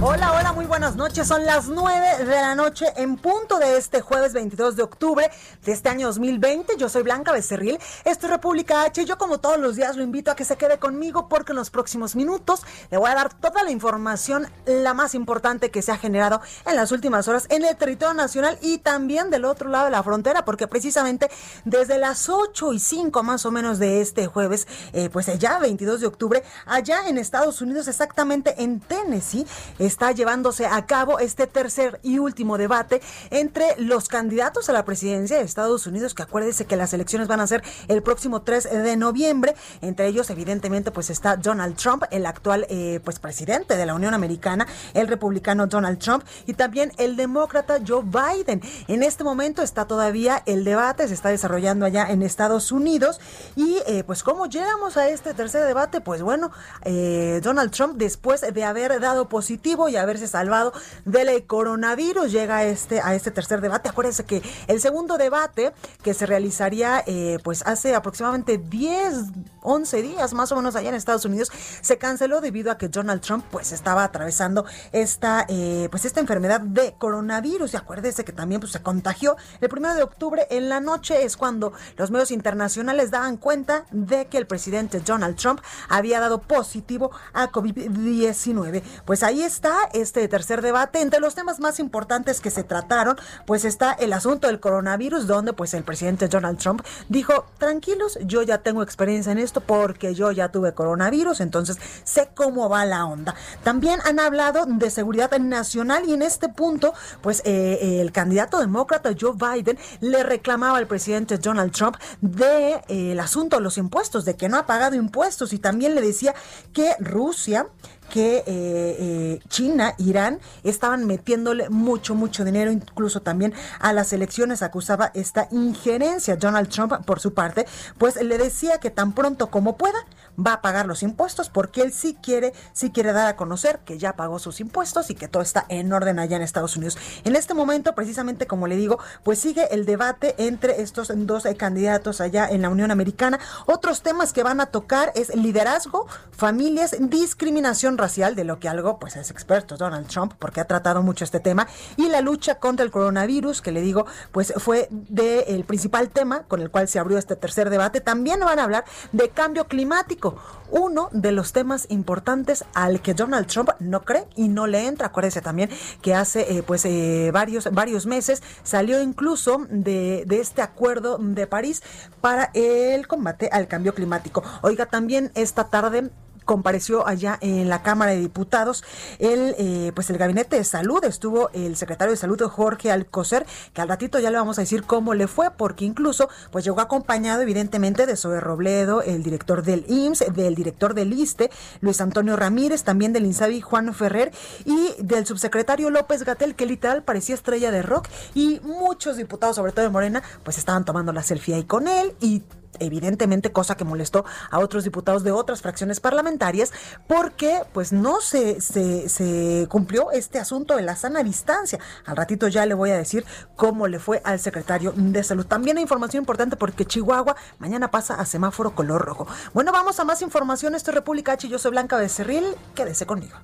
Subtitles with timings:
[0.00, 1.26] Hola, hola, muy buenas noches.
[1.26, 5.30] Son las 9 de la noche en punto de este jueves 22 de octubre
[5.64, 6.76] de este año 2020.
[6.76, 7.78] Yo soy Blanca Becerril.
[8.04, 9.04] Esto es República H.
[9.06, 11.70] Yo como todos los días lo invito a que se quede conmigo porque en los
[11.70, 15.96] próximos minutos le voy a dar toda la información, la más importante que se ha
[15.96, 19.92] generado en las últimas horas en el territorio nacional y también del otro lado de
[19.92, 21.30] la frontera porque precisamente
[21.64, 26.02] desde las 8 y 5 más o menos de este jueves, eh, pues ya 22
[26.02, 29.46] de octubre, allá en Estados Unidos, exactamente en Tennessee,
[29.78, 35.38] está llevándose a cabo este tercer y último debate entre los candidatos a la presidencia
[35.38, 38.96] de Estados Unidos, que acuérdese que las elecciones van a ser el próximo 3 de
[38.96, 39.54] noviembre.
[39.80, 44.14] Entre ellos, evidentemente, pues está Donald Trump, el actual eh, pues presidente de la Unión
[44.14, 48.60] Americana, el republicano Donald Trump, y también el demócrata Joe Biden.
[48.88, 53.20] En este momento está todavía el debate, se está desarrollando allá en Estados Unidos.
[53.54, 56.00] Y eh, pues, ¿cómo llegamos a este tercer debate?
[56.00, 56.50] Pues bueno,
[56.82, 60.72] eh, Donald Trump, después de haber dado positivo y haberse salvado
[61.04, 63.88] del coronavirus, llega este, a este tercer debate.
[63.88, 69.14] Acuérdense que el segundo debate que se realizaría eh, pues hace aproximadamente 10,
[69.62, 73.20] 11 días más o menos allá en Estados Unidos, se canceló debido a que Donald
[73.20, 77.74] Trump pues estaba atravesando esta, eh, pues esta enfermedad de coronavirus.
[77.74, 81.36] Y acuérdese que también pues, se contagió el primero de octubre en la noche, es
[81.36, 87.12] cuando los medios internacionales daban cuenta de que el presidente Donald Trump había dado positivo
[87.32, 88.82] a COVID-19.
[89.04, 91.00] Pues ahí está este tercer debate.
[91.00, 93.16] Entre los temas más importantes que se trataron,
[93.46, 98.42] pues está el asunto del coronavirus, donde pues el presidente Donald Trump dijo, tranquilos, yo
[98.42, 103.04] ya tengo experiencia en esto porque yo ya tuve coronavirus, entonces sé cómo va la
[103.06, 103.34] onda.
[103.62, 109.10] También han hablado de seguridad nacional y en este punto, pues eh, el candidato demócrata
[109.18, 114.24] Joe Biden le reclamaba al presidente Donald Trump de eh, el asunto de los impuestos,
[114.24, 116.34] de que no ha pagado impuestos y también le decía
[116.72, 117.66] que Rusia
[118.10, 124.62] que eh, eh, China, Irán, estaban metiéndole mucho, mucho dinero, incluso también a las elecciones,
[124.62, 126.36] acusaba esta injerencia.
[126.36, 127.66] Donald Trump, por su parte,
[127.98, 129.98] pues le decía que tan pronto como pueda,
[130.38, 133.98] va a pagar los impuestos, porque él sí quiere, sí quiere dar a conocer que
[133.98, 136.98] ya pagó sus impuestos y que todo está en orden allá en Estados Unidos.
[137.24, 141.56] En este momento, precisamente como le digo, pues sigue el debate entre estos dos eh,
[141.56, 143.38] candidatos allá en la Unión Americana.
[143.66, 148.98] Otros temas que van a tocar es liderazgo, familias, discriminación racial, de lo que algo
[148.98, 151.66] pues es experto Donald Trump, porque ha tratado mucho este tema,
[151.96, 156.42] y la lucha contra el coronavirus, que le digo, pues fue de el principal tema
[156.44, 158.00] con el cual se abrió este tercer debate.
[158.00, 160.25] También van a hablar de cambio climático,
[160.70, 165.08] uno de los temas importantes al que Donald Trump no cree y no le entra.
[165.08, 165.70] Acuérdese también
[166.02, 171.46] que hace eh, pues eh, varios, varios meses salió incluso de, de este acuerdo de
[171.46, 171.82] París
[172.20, 174.42] para el combate al cambio climático.
[174.62, 176.10] Oiga, también esta tarde
[176.46, 178.82] compareció allá en la Cámara de Diputados.
[179.18, 183.80] El eh, pues el gabinete de salud estuvo el secretario de salud Jorge Alcocer que
[183.80, 187.42] al ratito ya le vamos a decir cómo le fue porque incluso pues llegó acompañado
[187.42, 192.84] evidentemente de Zoe Robledo el director del IMSS del director del ISTE Luis Antonio Ramírez
[192.84, 194.32] también del INSABI Juan Ferrer
[194.64, 199.72] y del subsecretario López Gatel que literal parecía estrella de rock y muchos diputados sobre
[199.72, 202.42] todo de Morena pues estaban tomando la selfie ahí con él y
[202.80, 206.72] evidentemente cosa que molestó a otros diputados de otras fracciones parlamentarias
[207.06, 211.78] porque pues no se, se, cumplió este asunto de la sana distancia.
[212.04, 213.24] Al ratito ya le voy a decir
[213.56, 215.46] cómo le fue al secretario de salud.
[215.46, 219.26] También hay información importante porque Chihuahua mañana pasa a semáforo color rojo.
[219.54, 220.74] Bueno, vamos a más información.
[220.74, 221.48] Esto es República H.
[221.48, 222.44] Yo soy Blanca Becerril.
[222.74, 223.36] Quédese conmigo.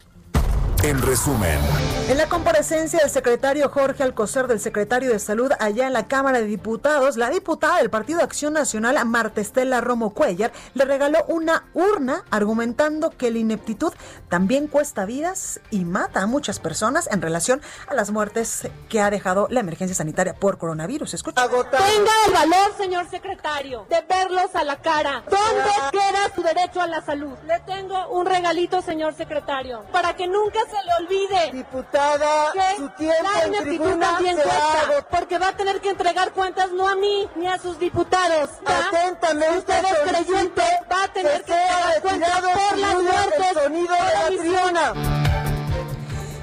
[0.85, 1.61] En resumen,
[2.09, 6.41] En la comparecencia del secretario Jorge Alcocer, del secretario de Salud allá en la Cámara
[6.41, 11.67] de Diputados, la diputada del Partido Acción Nacional, Marta Estela Romo Cuellar, le regaló una
[11.73, 13.93] urna argumentando que la ineptitud
[14.29, 19.11] también cuesta vidas y mata a muchas personas en relación a las muertes que ha
[19.11, 21.15] dejado la emergencia sanitaria por coronavirus.
[21.15, 21.49] Escucha.
[21.49, 25.23] Tenga el valor, señor secretario, de verlos a la cara.
[25.31, 27.39] ¿Dónde queda su derecho a la salud?
[27.47, 31.51] Le tengo un regalito, señor secretario, para que nunca se le olvide.
[31.53, 36.89] Diputada, su tiempo en tribuna se cuenta, porque va a tener que entregar cuentas no
[36.89, 38.51] a mí ni a sus diputados.
[38.65, 43.55] Atentamente Usted es creyente, va a tener que, entregar cuentas por las muertes
[43.89, 45.22] la tribuna.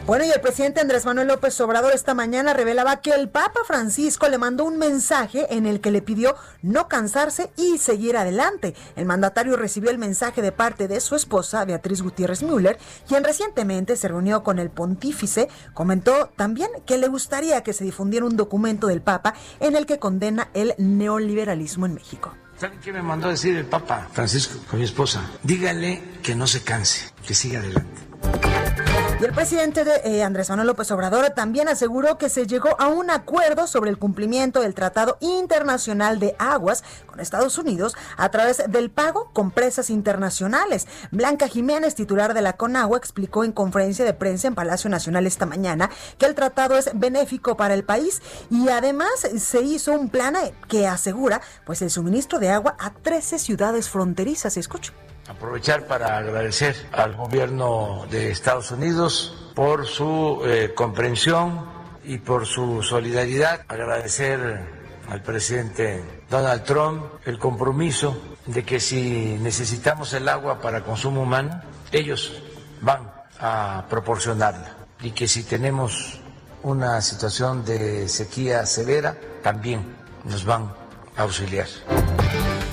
[0.10, 4.28] Bueno, y el presidente Andrés Manuel López Obrador esta mañana revelaba que el Papa Francisco
[4.28, 6.34] le mandó un mensaje en el que le pidió
[6.64, 8.74] no cansarse y seguir adelante.
[8.96, 13.96] El mandatario recibió el mensaje de parte de su esposa, Beatriz Gutiérrez Müller, quien recientemente
[13.96, 15.48] se reunió con el pontífice.
[15.76, 20.00] Comentó también que le gustaría que se difundiera un documento del Papa en el que
[20.00, 22.34] condena el neoliberalismo en México.
[22.58, 25.22] ¿Saben qué me mandó a decir el Papa Francisco con mi esposa?
[25.44, 28.89] Dígale que no se canse, que siga adelante.
[29.20, 32.88] Y el presidente de, eh, Andrés Manuel López Obrador también aseguró que se llegó a
[32.88, 38.64] un acuerdo sobre el cumplimiento del Tratado Internacional de Aguas con Estados Unidos a través
[38.70, 40.88] del pago con presas internacionales.
[41.12, 45.46] Blanca Jiménez, titular de la CONAGUA, explicó en conferencia de prensa en Palacio Nacional esta
[45.46, 50.38] mañana que el tratado es benéfico para el país y además se hizo un plan
[50.70, 54.56] que asegura pues el suministro de agua a 13 ciudades fronterizas.
[54.56, 54.94] Escucho
[55.30, 61.66] aprovechar para agradecer al gobierno de Estados Unidos por su eh, comprensión
[62.04, 68.18] y por su solidaridad, agradecer al presidente Donald Trump el compromiso
[68.48, 71.62] de que si necesitamos el agua para consumo humano,
[71.92, 72.42] ellos
[72.82, 76.20] van a proporcionarla y que si tenemos
[76.64, 80.74] una situación de sequía severa, también nos van
[81.16, 81.68] a auxiliar.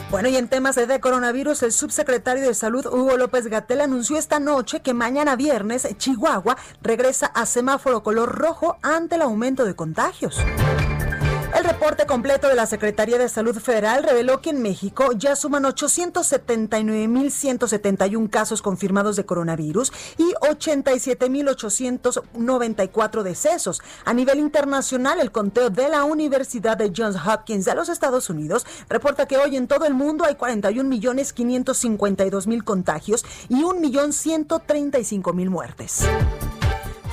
[0.08, 4.38] Bueno, y en temas de coronavirus, el subsecretario de Salud, Hugo López Gatel, anunció esta
[4.38, 10.40] noche que mañana viernes Chihuahua regresa a semáforo color rojo ante el aumento de contagios.
[11.56, 15.64] El reporte completo de la Secretaría de Salud Federal reveló que en México ya suman
[15.64, 23.80] 879.171 casos confirmados de coronavirus y 87.894 decesos.
[24.04, 28.66] A nivel internacional, el conteo de la Universidad de Johns Hopkins de los Estados Unidos
[28.90, 36.04] reporta que hoy en todo el mundo hay 41.552.000 contagios y 1.135.000 muertes.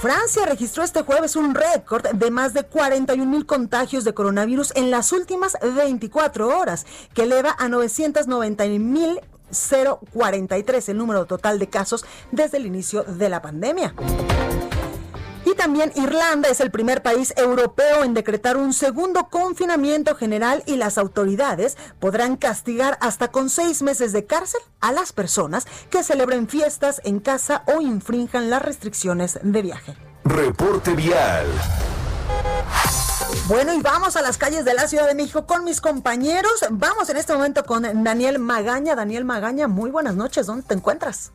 [0.03, 4.91] Francia registró este jueves un récord de más de 41 mil contagios de coronavirus en
[4.91, 12.03] las últimas 24 horas, que eleva a 990 mil 043 el número total de casos
[12.33, 13.95] desde el inicio de la pandemia.
[15.53, 20.77] Y también Irlanda es el primer país europeo en decretar un segundo confinamiento general y
[20.77, 26.47] las autoridades podrán castigar hasta con seis meses de cárcel a las personas que celebren
[26.47, 29.95] fiestas en casa o infrinjan las restricciones de viaje.
[30.23, 31.45] Reporte vial.
[33.45, 36.65] Bueno, y vamos a las calles de la Ciudad de México con mis compañeros.
[36.71, 38.95] Vamos en este momento con Daniel Magaña.
[38.95, 40.47] Daniel Magaña, muy buenas noches.
[40.47, 41.31] ¿Dónde te encuentras?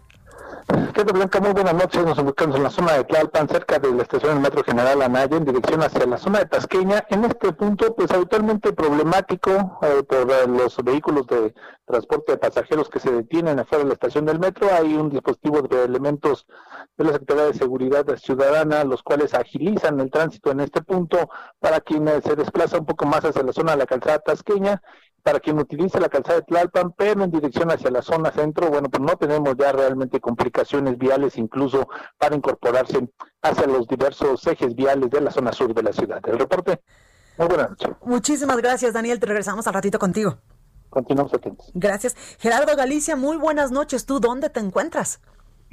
[0.68, 1.40] ¿Qué tal, Blanca?
[1.40, 2.04] Muy buenas noches.
[2.04, 5.38] Nos ubicamos en la zona de Tlalpan, cerca de la estación del Metro General Anaya,
[5.38, 7.06] en dirección hacia la zona de Tasqueña.
[7.08, 11.54] En este punto, pues habitualmente problemático eh, por eh, los vehículos de
[11.86, 14.68] transporte de pasajeros que se detienen afuera de la estación del metro.
[14.70, 16.46] Hay un dispositivo de elementos
[16.98, 21.30] de la Secretaría de Seguridad Ciudadana, los cuales agilizan el tránsito en este punto
[21.60, 24.82] para quienes se desplaza un poco más hacia la zona de la calzada Tasqueña
[25.28, 28.88] para quien utilice la calzada de Tlalpan, pero en dirección hacia la zona centro, bueno,
[28.88, 31.86] pues no tenemos ya realmente complicaciones viales incluso
[32.16, 33.10] para incorporarse
[33.42, 36.22] hacia los diversos ejes viales de la zona sur de la ciudad.
[36.26, 36.80] El reporte.
[37.36, 37.90] Muy buenas noches.
[38.06, 39.20] Muchísimas gracias, Daniel.
[39.20, 40.38] Te regresamos al ratito contigo.
[40.88, 41.70] Continuamos atentos.
[41.74, 42.16] Gracias.
[42.38, 44.06] Gerardo Galicia, muy buenas noches.
[44.06, 45.20] ¿Tú dónde te encuentras?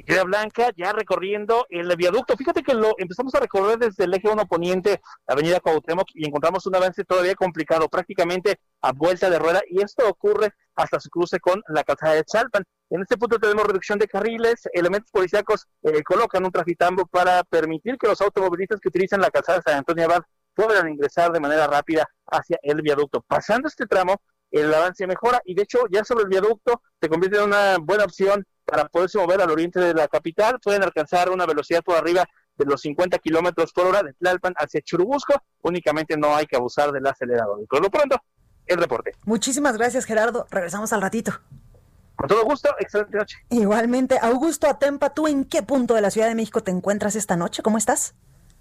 [0.04, 2.36] Queda Blanca, ya recorriendo el viaducto.
[2.36, 6.66] Fíjate que lo empezamos a recorrer desde el eje 1 poniente, Avenida Cuauhtémoc, y encontramos
[6.66, 11.40] un avance todavía complicado, prácticamente a vuelta de rueda, y esto ocurre hasta su cruce
[11.40, 12.64] con la calzada de Chalpan.
[12.90, 17.96] En este punto tenemos reducción de carriles, elementos policíacos eh, colocan un trafitambo para permitir
[17.98, 20.22] que los automovilistas que utilizan la calzada de San Antonio Abad
[20.54, 23.22] puedan ingresar de manera rápida hacia el viaducto.
[23.26, 27.38] Pasando este tramo, el avance mejora y de hecho ya sobre el viaducto se convierte
[27.38, 30.58] en una buena opción para poderse mover al oriente de la capital.
[30.62, 32.26] Pueden alcanzar una velocidad por arriba
[32.58, 35.34] de los 50 kilómetros por hora de Tlalpan hacia Churubusco.
[35.62, 37.62] Únicamente no hay que abusar del acelerador.
[37.62, 38.20] Y por lo pronto,
[38.66, 39.12] el reporte.
[39.24, 40.46] Muchísimas gracias, Gerardo.
[40.50, 41.32] Regresamos al ratito.
[42.16, 43.36] Con todo gusto, excelente noche.
[43.50, 47.36] Igualmente, Augusto Atempa, ¿tú en qué punto de la Ciudad de México te encuentras esta
[47.36, 47.62] noche?
[47.62, 48.14] ¿Cómo estás?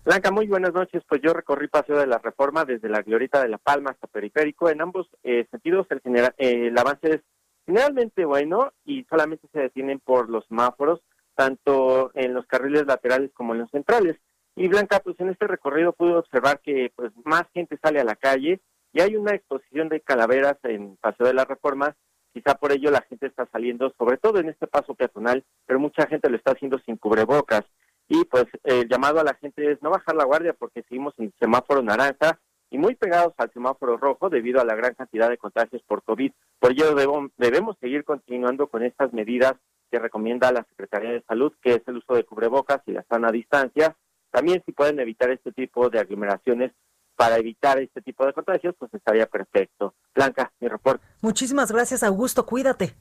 [0.04, 1.02] Blanca, muy buenas noches.
[1.08, 4.70] Pues yo recorrí Paseo de la Reforma desde la Glorieta de La Palma hasta Periférico.
[4.70, 7.22] En ambos eh, sentidos el, general, eh, el avance es
[7.66, 11.02] generalmente bueno y solamente se detienen por los semáforos,
[11.36, 14.18] tanto en los carriles laterales como en los centrales.
[14.56, 18.16] Y Blanca, pues en este recorrido pude observar que pues más gente sale a la
[18.16, 18.62] calle
[18.94, 21.96] y hay una exposición de calaveras en Paseo de la Reforma.
[22.34, 26.08] Quizá por ello la gente está saliendo, sobre todo en este paso peatonal, pero mucha
[26.08, 27.64] gente lo está haciendo sin cubrebocas.
[28.08, 31.34] y pues el llamado a la gente es no bajar la guardia porque seguimos en
[31.40, 35.82] semáforo naranja y muy pegados al semáforo rojo debido a la gran cantidad de contagios
[35.88, 36.32] por COVID.
[36.60, 36.96] Por ello
[37.38, 39.54] debemos seguir continuando con estas medidas
[39.92, 43.32] que recomienda la Secretaría de Salud, que es el uso de cubrebocas y la sana
[43.32, 43.96] distancia.
[44.32, 46.72] También si pueden evitar este tipo de aglomeraciones
[47.16, 49.94] para evitar este tipo de contagios, pues estaría perfecto.
[50.14, 51.06] Blanca, mi reporte.
[51.22, 52.46] Muchísimas gracias, Augusto.
[52.46, 52.96] Cuídate.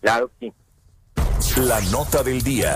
[0.00, 0.52] Claro, sí.
[1.66, 2.74] La nota del día.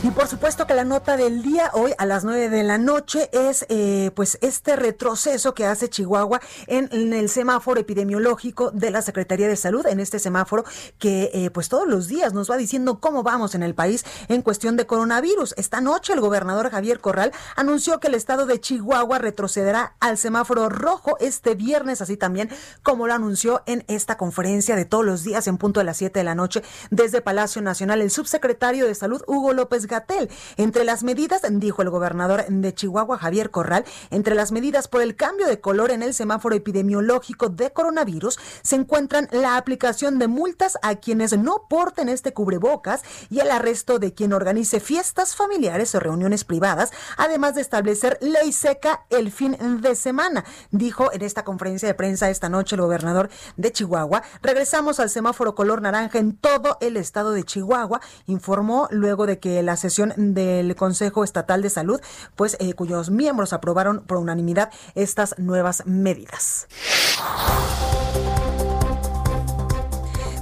[0.00, 3.28] Y por supuesto que la nota del día hoy a las 9 de la noche
[3.32, 9.48] es eh, pues este retroceso que hace Chihuahua en, el semáforo epidemiológico de la Secretaría
[9.48, 10.64] de Salud, en este semáforo
[10.98, 14.42] que eh, pues todos los días nos va diciendo cómo vamos en el país en
[14.42, 15.54] cuestión de coronavirus.
[15.56, 20.68] Esta noche el gobernador Javier Corral anunció que el estado de Chihuahua retrocederá al semáforo
[20.68, 22.50] rojo este viernes, así también
[22.84, 26.20] como lo anunció en esta conferencia de todos los días en punto de las 7
[26.20, 26.62] de la noche
[26.92, 30.30] desde Palacio Nacional el subsecretario de Salud Hugo López Gatel.
[30.56, 35.16] Entre las medidas, dijo el gobernador de Chihuahua, Javier Corral, entre las medidas por el
[35.16, 40.78] cambio de color en el semáforo epidemiológico de coronavirus se encuentran la aplicación de multas
[40.82, 46.00] a quienes no porten este cubrebocas y el arresto de quien organice fiestas familiares o
[46.00, 51.88] reuniones privadas, además de establecer ley seca el fin de semana, dijo en esta conferencia
[51.88, 54.22] de prensa esta noche el gobernador de Chihuahua.
[54.42, 59.62] Regresamos al semáforo color naranja en todo el estado de Chihuahua, informó luego de que
[59.62, 62.00] la sesión del Consejo Estatal de Salud,
[62.36, 66.68] pues eh, cuyos miembros aprobaron por unanimidad estas nuevas medidas.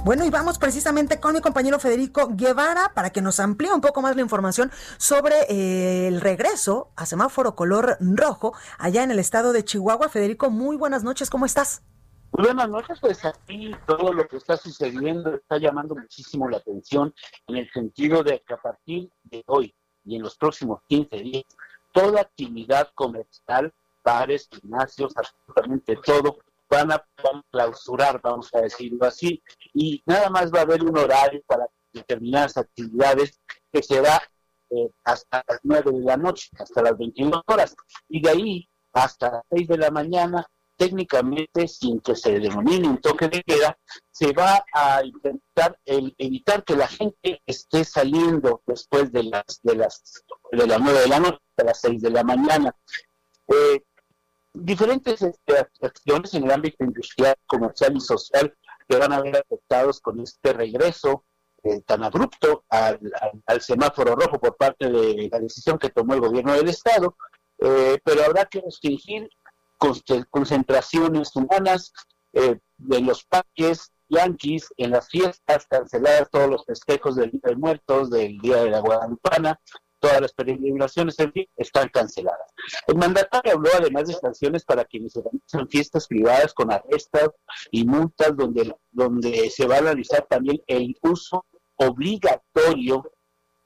[0.07, 4.01] Bueno, y vamos precisamente con mi compañero Federico Guevara para que nos amplíe un poco
[4.01, 9.51] más la información sobre eh, el regreso a semáforo color rojo allá en el estado
[9.51, 10.07] de Chihuahua.
[10.07, 11.81] Federico, muy buenas noches, ¿cómo estás?
[12.31, 17.13] Buenas noches, pues aquí todo lo que está sucediendo está llamando muchísimo la atención
[17.47, 19.73] en el sentido de que a partir de hoy
[20.07, 21.43] y en los próximos 15 días,
[21.91, 26.37] toda actividad comercial, bares, gimnasios, absolutamente todo,
[26.69, 27.05] van a,
[27.51, 29.41] clausurar, vamos a decirlo así,
[29.73, 33.41] y nada más va a haber un horario para determinadas actividades
[33.71, 34.21] que será
[34.69, 37.75] eh, hasta las 9 de la noche, hasta las 21 horas,
[38.07, 40.45] y de ahí hasta las 6 de la mañana
[40.77, 43.77] técnicamente, sin que se denomine un toque de queda,
[44.11, 50.23] se va a intentar evitar que la gente esté saliendo después de las de las
[50.51, 52.75] de las nueve de la noche a las seis de la mañana.
[53.47, 53.83] Eh,
[54.53, 58.53] diferentes este, acciones en el ámbito industrial, comercial y social
[58.87, 61.25] que van a ver afectados con este regreso
[61.63, 62.99] eh, tan abrupto al,
[63.45, 67.17] al, semáforo rojo por parte de la decisión que tomó el gobierno del estado,
[67.59, 69.29] eh, pero habrá que restringir
[69.77, 71.93] concentraciones humanas
[72.33, 77.55] eh, de los parques yanquis en las fiestas, canceladas todos los festejos del Día de
[77.55, 79.59] Muertos, del Día de la Guadalupana,
[79.99, 82.53] todas las peregrinaciones, en fin, están canceladas.
[82.87, 87.29] El mandatario habló además de sanciones para quienes organizan fiestas privadas con arrestas
[87.71, 91.45] y multas, donde, donde se va a analizar también el uso
[91.77, 93.03] obligatorio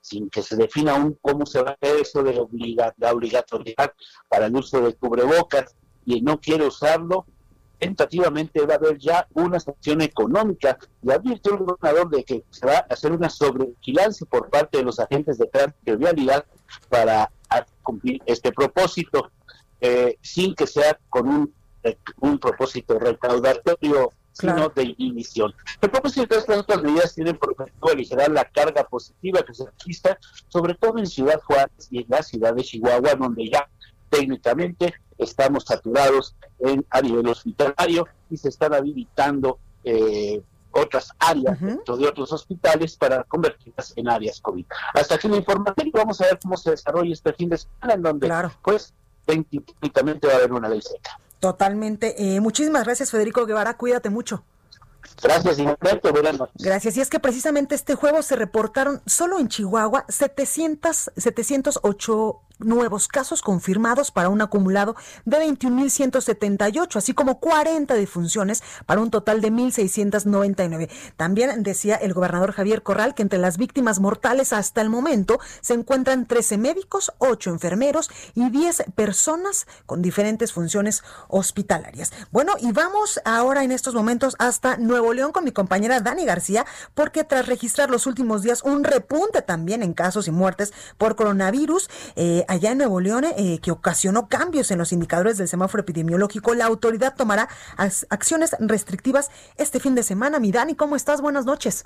[0.01, 3.94] sin que se defina aún cómo se va a hacer eso de la obligatoriedad
[4.27, 7.25] para el uso de cubrebocas, y no quiere usarlo,
[7.81, 10.77] tentativamente va a haber ya una sanción económica.
[11.01, 14.84] Y advirtió el gobernador de que se va a hacer una sobrevigilancia por parte de
[14.84, 16.46] los agentes de tránsito y vialidad
[16.89, 17.31] para
[17.81, 19.31] cumplir este propósito,
[19.81, 21.53] eh, sin que sea con un,
[21.84, 25.53] eh, un propósito recaudatorio, sino de inhibición.
[25.81, 29.65] El propósito de estas otras medidas tienen por objetivo aligerar la carga positiva que se
[29.65, 33.67] registra, sobre todo en Ciudad Juárez y en la ciudad de Chihuahua, donde ya
[34.10, 41.98] técnicamente estamos saturados en, a nivel hospitalario y se están habilitando eh, otras áreas dentro
[41.98, 44.66] de otros hospitales para convertirlas en áreas COVID.
[44.94, 47.94] Hasta aquí la información y vamos a ver cómo se desarrolla este fin de semana
[47.94, 48.94] en donde pues
[49.25, 51.20] técnicamente va a haber una ley seca.
[51.40, 52.36] Totalmente.
[52.36, 54.44] Eh, muchísimas gracias Federico Guevara, cuídate mucho.
[55.22, 55.58] Gracias,
[56.55, 56.98] Gracias.
[56.98, 63.41] Y es que precisamente este juego se reportaron solo en Chihuahua 700, 708 nuevos casos
[63.41, 70.89] confirmados para un acumulado de 21.178, así como 40 defunciones para un total de 1.699.
[71.17, 75.74] También decía el gobernador Javier Corral que entre las víctimas mortales hasta el momento se
[75.74, 82.12] encuentran 13 médicos, 8 enfermeros y 10 personas con diferentes funciones hospitalarias.
[82.31, 86.66] Bueno, y vamos ahora en estos momentos hasta Nuevo León con mi compañera Dani García,
[86.94, 91.90] porque tras registrar los últimos días un repunte también en casos y muertes por coronavirus,
[92.16, 96.54] eh, allá en Nuevo León, eh, que ocasionó cambios en los indicadores del semáforo epidemiológico,
[96.54, 100.40] la autoridad tomará acciones restrictivas este fin de semana.
[100.40, 101.22] Mi Dani, ¿cómo estás?
[101.22, 101.86] Buenas noches.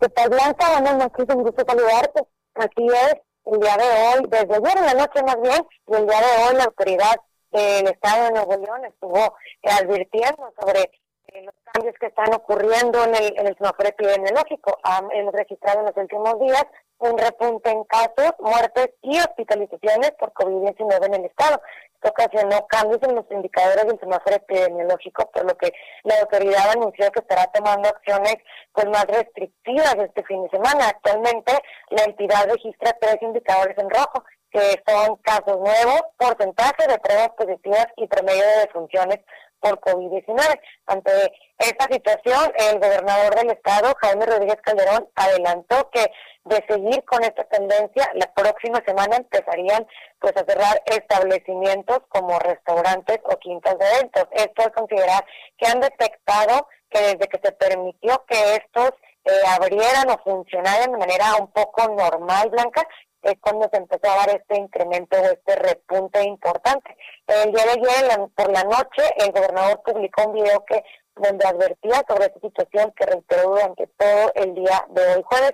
[0.00, 0.70] ¿Qué tal, Blanca?
[0.72, 2.22] Buenas noches, un gusto saludarte.
[2.54, 3.14] Aquí es,
[3.46, 6.44] el día de hoy, desde ayer en la noche más bien, y el día de
[6.44, 7.16] hoy la autoridad
[7.50, 10.90] del Estado de Nuevo León estuvo advirtiendo sobre
[11.38, 14.78] eh, los cambios que están ocurriendo en el, en el semáforo epidemiológico.
[15.12, 16.64] hemos registrado en los últimos días
[16.98, 21.60] un repunte en casos, muertes y hospitalizaciones por COVID-19 en el Estado.
[21.94, 27.10] Esto ocasionó cambios en los indicadores del semáforo epidemiológico, por lo que la autoridad anunció
[27.12, 28.36] que estará tomando acciones
[28.72, 30.88] pues, más restrictivas este fin de semana.
[30.88, 31.52] Actualmente
[31.90, 37.86] la entidad registra tres indicadores en rojo, que son casos nuevos, porcentaje de pruebas positivas
[37.96, 39.18] y promedio de defunciones
[39.60, 40.60] por COVID-19.
[40.86, 41.10] Ante
[41.58, 46.10] esta situación, el gobernador del estado, Jaime Rodríguez Calderón, adelantó que
[46.44, 49.86] de seguir con esta tendencia, la próxima semana empezarían
[50.18, 54.24] pues a cerrar establecimientos como restaurantes o quintas de eventos.
[54.32, 55.24] Esto es considerar
[55.58, 58.92] que han detectado que desde que se permitió que estos
[59.24, 62.86] eh, abrieran o funcionaran de manera un poco normal, Blanca,
[63.22, 66.96] es cuando se empezó a dar este incremento o este repunte importante.
[67.26, 70.82] El día de ayer, por la noche, el gobernador publicó un video que
[71.16, 75.52] donde advertía sobre esta situación que reiteró durante todo el día de hoy jueves.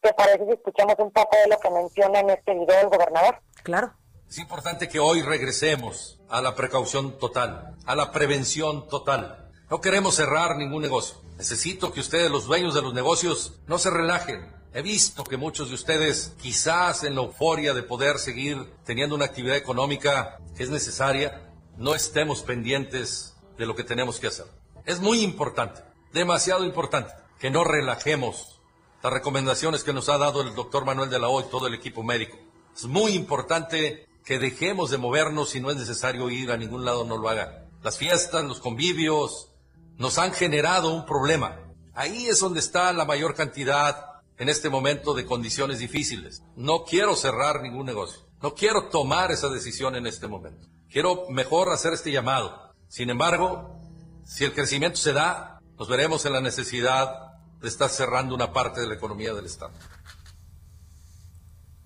[0.00, 3.40] ¿Te parece si escuchamos un poco de lo que menciona en este video el gobernador?
[3.62, 3.92] Claro.
[4.28, 9.50] Es importante que hoy regresemos a la precaución total, a la prevención total.
[9.68, 11.18] No queremos cerrar ningún negocio.
[11.36, 14.61] Necesito que ustedes, los dueños de los negocios, no se relajen.
[14.74, 19.26] He visto que muchos de ustedes, quizás en la euforia de poder seguir teniendo una
[19.26, 24.46] actividad económica que es necesaria, no estemos pendientes de lo que tenemos que hacer.
[24.86, 25.82] Es muy importante,
[26.14, 28.62] demasiado importante, que no relajemos
[29.02, 31.74] las recomendaciones que nos ha dado el doctor Manuel de la O y todo el
[31.74, 32.38] equipo médico.
[32.74, 37.04] Es muy importante que dejemos de movernos si no es necesario ir a ningún lado,
[37.04, 37.68] no lo hagan.
[37.82, 39.50] Las fiestas, los convivios,
[39.98, 41.58] nos han generado un problema.
[41.92, 46.42] Ahí es donde está la mayor cantidad en este momento de condiciones difíciles.
[46.56, 48.22] No quiero cerrar ningún negocio.
[48.42, 50.66] No quiero tomar esa decisión en este momento.
[50.90, 52.72] Quiero mejor hacer este llamado.
[52.88, 53.76] Sin embargo,
[54.24, 58.80] si el crecimiento se da, nos veremos en la necesidad de estar cerrando una parte
[58.80, 59.72] de la economía del Estado.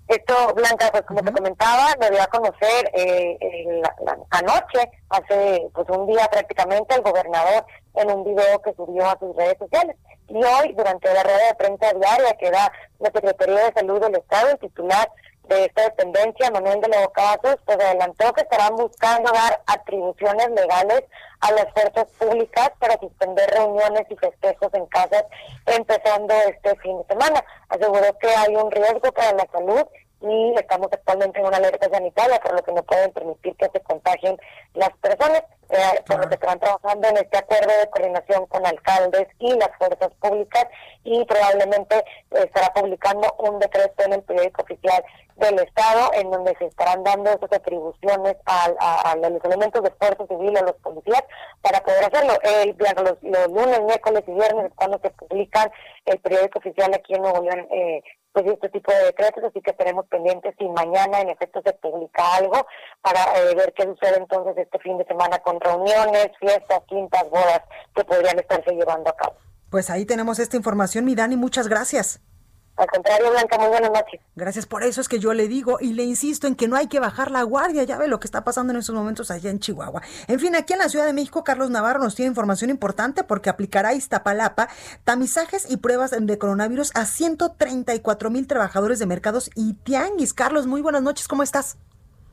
[0.09, 3.37] Esto, Blanca, pues como te comentaba, me dio a conocer eh,
[4.31, 9.35] anoche, hace pues un día prácticamente, el gobernador en un video que subió a sus
[9.35, 9.97] redes sociales.
[10.29, 14.17] Y hoy, durante la rueda de prensa diaria que da la Secretaría de Salud del
[14.17, 15.11] Estado, el titular
[15.49, 21.05] de esta dependencia, Manuel de los Casos, pues adelantó que estarán buscando dar atribuciones legales
[21.41, 25.25] a las fuerzas públicas para suspender reuniones y festejos en casas
[25.67, 27.45] empezando este fin de semana.
[27.69, 29.87] Aseguró que hay un riesgo para la salud
[30.21, 33.81] y estamos actualmente en una alerta sanitaria, por lo que no pueden permitir que se
[33.81, 34.37] contagien
[34.75, 39.27] las personas, eh, por lo que están trabajando en este acuerdo de coordinación con alcaldes
[39.39, 40.67] y las fuerzas públicas
[41.05, 45.05] y probablemente estará publicando un decreto en el periódico oficial
[45.37, 50.57] del Estado en donde se estarán dando esas atribuciones a, los elementos de fuerza civil,
[50.57, 51.23] a los policías,
[51.61, 52.35] para poder hacerlo.
[52.43, 55.71] El, los, los lunes, miércoles y viernes cuando se publican
[56.07, 58.03] el periódico oficial aquí en Nuevo León eh,
[58.37, 62.37] pues este tipo de decretos, así que estaremos pendientes si mañana en efecto se publica
[62.37, 62.67] algo
[63.01, 67.63] para eh, ver qué sucede entonces este fin de semana con reuniones, fiestas, quintas, bodas
[67.95, 69.37] que podrían estarse llevando a cabo.
[69.71, 72.21] Pues ahí tenemos esta información, mi Dani, muchas gracias.
[72.77, 74.21] Al contrario, Blanca, muy buenas noches.
[74.35, 76.89] Gracias por eso es que yo le digo y le insisto en que no hay
[76.89, 77.85] que bajar la guardia.
[77.85, 80.03] Ya ve lo que está pasando en estos momentos allá en Chihuahua.
[80.29, 83.49] En fin, aquí en la Ciudad de México, Carlos Navarro nos tiene información importante porque
[83.49, 84.69] aplicará Iztapalapa
[85.05, 90.35] tamizajes y pruebas de coronavirus a 134 mil trabajadores de mercados y tianguis.
[90.35, 91.79] Carlos, muy buenas noches, ¿cómo estás?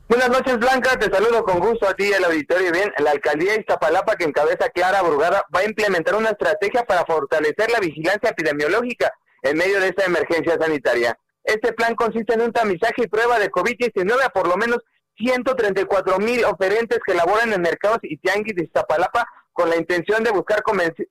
[0.06, 0.98] Buenas noches, Blanca.
[0.98, 2.70] Te saludo con gusto a ti y al auditorio.
[2.72, 7.06] Bien, la alcaldía de Iztapalapa, que encabeza Clara Brugada, va a implementar una estrategia para
[7.06, 11.18] fortalecer la vigilancia epidemiológica en medio de esta emergencia sanitaria.
[11.42, 14.80] Este plan consiste en un tamizaje y prueba de COVID-19 a por lo menos
[15.16, 20.32] 134 mil oferentes que laboran en mercados y tianguis de Iztapalapa con la intención de
[20.32, 20.62] buscar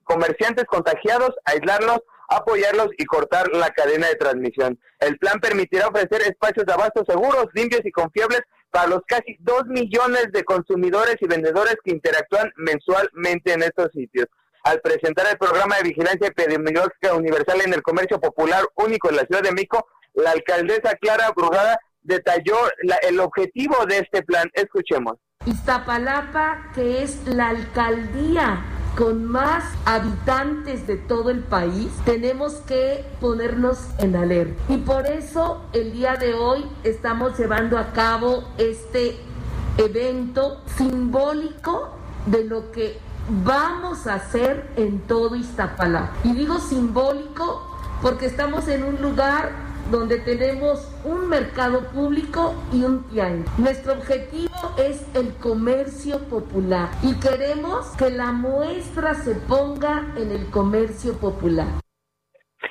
[0.04, 4.80] comerciantes contagiados, aislarlos, apoyarlos y cortar la cadena de transmisión.
[5.00, 8.42] El plan permitirá ofrecer espacios de abasto seguros, limpios y confiables
[8.74, 14.26] para los casi 2 millones de consumidores y vendedores que interactúan mensualmente en estos sitios
[14.64, 19.26] al presentar el programa de vigilancia epidemiológica universal en el comercio popular único en la
[19.26, 22.56] Ciudad de México, la alcaldesa Clara Brugada detalló
[23.04, 24.50] el objetivo de este plan.
[24.54, 25.18] Escuchemos.
[25.46, 28.64] Iztapalapa, que es la alcaldía
[28.98, 34.62] con más habitantes de todo el país, tenemos que ponernos en alerta.
[34.70, 39.18] Y por eso el día de hoy estamos llevando a cabo este
[39.78, 41.90] evento simbólico
[42.28, 43.00] de lo que
[43.44, 46.12] vamos a hacer en todo Iztapalapa.
[46.24, 47.68] Y digo simbólico
[48.02, 53.50] porque estamos en un lugar donde tenemos un mercado público y un tianguis.
[53.58, 60.50] Nuestro objetivo es el comercio popular y queremos que la muestra se ponga en el
[60.50, 61.68] comercio popular.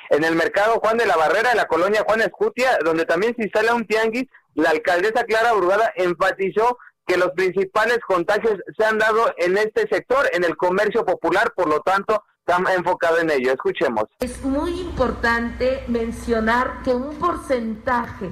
[0.09, 3.43] En el mercado Juan de la Barrera, de la colonia Juan Escutia, donde también se
[3.43, 9.33] instala un tianguis, la alcaldesa Clara Brugada enfatizó que los principales contagios se han dado
[9.37, 13.53] en este sector, en el comercio popular, por lo tanto, está enfocado en ello.
[13.53, 14.05] Escuchemos.
[14.19, 18.31] Es muy importante mencionar que un porcentaje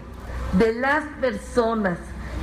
[0.54, 1.97] de las personas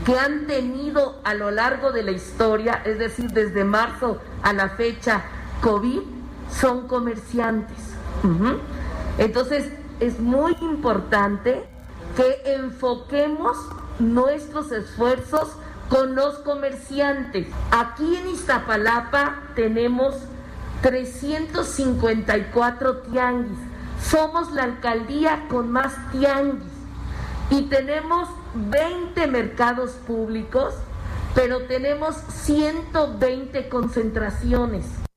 [0.07, 4.70] que han tenido a lo largo de la historia, es decir, desde marzo a la
[4.70, 5.22] fecha
[5.61, 6.00] COVID,
[6.50, 7.76] son comerciantes.
[9.18, 11.64] Entonces, es muy importante
[12.16, 13.59] que enfoquemos
[13.98, 15.52] nuestros esfuerzos
[15.90, 17.48] con los comerciantes.
[17.70, 20.14] Aquí en Iztapalapa tenemos
[20.83, 23.59] 354 tianguis.
[24.03, 26.62] Somos la alcaldía con más tianguis
[27.51, 30.75] y tenemos 20 mercados públicos,
[31.35, 35.08] pero tenemos 120 concentraciones.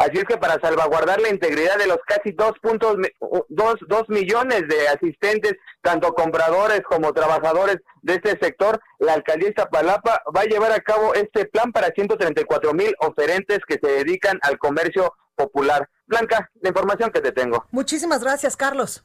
[0.00, 6.14] Así es que para salvaguardar la integridad de los casi 2.2 millones de asistentes, tanto
[6.14, 11.44] compradores como trabajadores de este sector, la alcaldía Iztapalapa va a llevar a cabo este
[11.44, 15.86] plan para 134 mil oferentes que se dedican al comercio popular.
[16.06, 17.66] Blanca, la información que te tengo.
[17.70, 19.04] Muchísimas gracias, Carlos.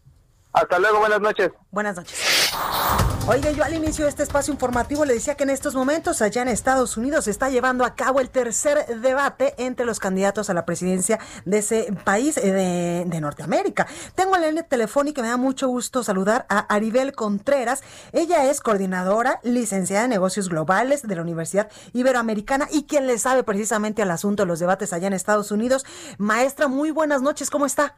[0.53, 1.51] Hasta luego, buenas noches.
[1.71, 2.34] Buenas noches.
[3.27, 6.43] Oiga, yo al inicio de este espacio informativo le decía que en estos momentos allá
[6.43, 10.53] en Estados Unidos se está llevando a cabo el tercer debate entre los candidatos a
[10.53, 13.87] la presidencia de ese país eh, de, Norteamérica.
[14.13, 17.81] Tengo en la línea telefónica y me da mucho gusto saludar a Aribel Contreras.
[18.11, 23.43] Ella es coordinadora, licenciada en negocios globales de la Universidad Iberoamericana y quien le sabe
[23.43, 25.83] precisamente al asunto de los debates allá en Estados Unidos.
[26.19, 27.95] Maestra, muy buenas noches, ¿cómo está?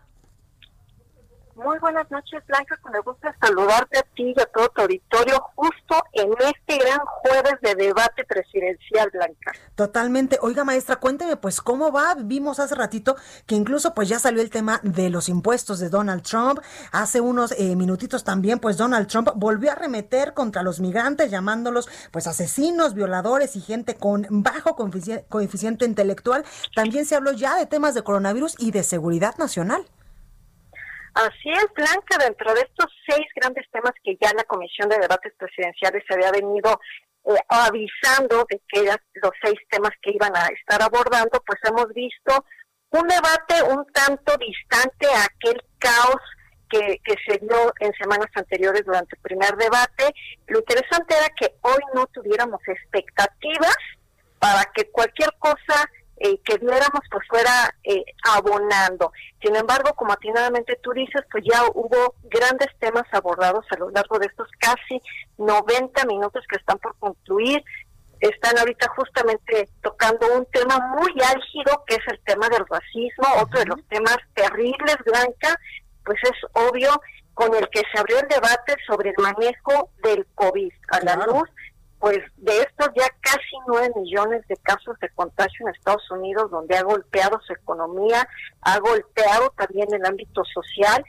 [1.57, 2.77] Muy buenas noches, Blanca.
[3.03, 7.55] Gusto de saludarte a ti y a todo tu auditorio justo en este gran jueves
[7.61, 9.53] de debate presidencial, Blanca.
[9.73, 10.37] Totalmente.
[10.41, 12.15] Oiga, maestra, cuénteme, pues, ¿cómo va?
[12.15, 13.15] Vimos hace ratito
[13.47, 16.59] que incluso, pues, ya salió el tema de los impuestos de Donald Trump.
[16.91, 21.89] Hace unos eh, minutitos también, pues, Donald Trump volvió a remeter contra los migrantes, llamándolos,
[22.11, 26.45] pues, asesinos, violadores y gente con bajo coeficiente intelectual.
[26.75, 29.87] También se habló ya de temas de coronavirus y de seguridad nacional.
[31.17, 35.33] Así es, Blanca, dentro de estos seis grandes temas que ya la Comisión de Debates
[35.35, 36.79] Presidenciales se había venido
[37.25, 41.91] eh, avisando de que eran los seis temas que iban a estar abordando, pues hemos
[41.95, 42.45] visto
[42.91, 46.21] un debate un tanto distante a aquel caos
[46.69, 50.13] que, que se dio en semanas anteriores durante el primer debate.
[50.45, 53.75] Lo interesante era que hoy no tuviéramos expectativas
[54.37, 59.11] para que cualquier cosa eh, que viéramos pues fuera eh, abonando.
[59.41, 64.17] Sin embargo, como atinadamente tú dices, pues ya hubo grandes temas abordados a lo largo
[64.17, 65.01] de estos casi
[65.37, 67.63] 90 minutos que están por concluir.
[68.19, 73.59] Están ahorita justamente tocando un tema muy álgido que es el tema del racismo, otro
[73.59, 75.59] de los temas terribles, Blanca,
[76.03, 76.99] pues es obvio
[77.35, 81.47] con el que se abrió el debate sobre el manejo del COVID a la luz
[81.99, 86.77] pues de estos ya casi nueve millones de casos de contagio en Estados Unidos, donde
[86.77, 88.27] ha golpeado su economía,
[88.61, 91.03] ha golpeado también el ámbito social.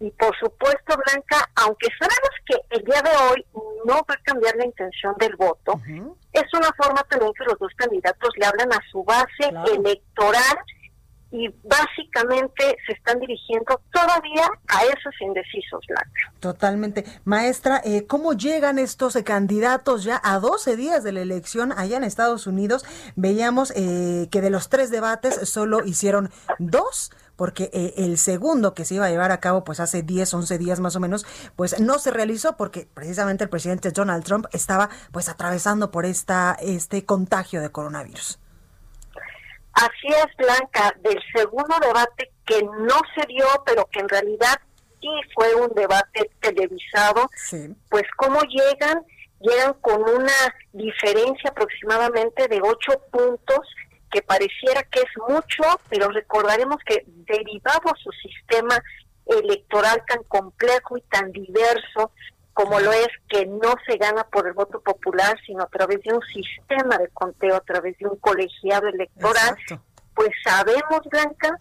[0.00, 3.46] Y por supuesto, Blanca, aunque sabemos que el día de hoy
[3.84, 5.80] no va a cambiar la intención del voto,
[6.32, 10.58] es una forma también que los dos candidatos le hablan a su base electoral
[11.32, 16.32] y básicamente se están dirigiendo todavía a esos indecisos, Blanca.
[16.40, 17.04] Totalmente.
[17.24, 21.96] Maestra, eh, ¿cómo llegan estos eh, candidatos ya a 12 días de la elección allá
[21.96, 22.84] en Estados Unidos?
[23.16, 28.94] Veíamos eh, que de los tres debates solo hicieron dos porque el segundo que se
[28.94, 31.98] iba a llevar a cabo pues hace 10, 11 días más o menos, pues no
[31.98, 37.60] se realizó porque precisamente el presidente Donald Trump estaba pues atravesando por esta este contagio
[37.60, 38.38] de coronavirus.
[39.72, 44.60] Así es, Blanca, del segundo debate que no se dio, pero que en realidad
[45.00, 47.28] sí fue un debate televisado,
[47.88, 49.04] pues cómo llegan,
[49.40, 53.60] llegan con una diferencia aproximadamente de ocho puntos,
[54.10, 58.78] que pareciera que es mucho, pero recordaremos que derivado su sistema
[59.26, 62.12] electoral tan complejo y tan diverso,
[62.54, 66.12] como lo es que no se gana por el voto popular, sino a través de
[66.12, 69.56] un sistema de conteo, a través de un colegiado electoral,
[70.14, 71.56] pues sabemos, Blanca,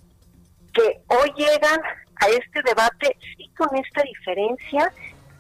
[0.74, 1.80] que hoy llegan
[2.22, 4.94] a este debate sí con esta diferencia,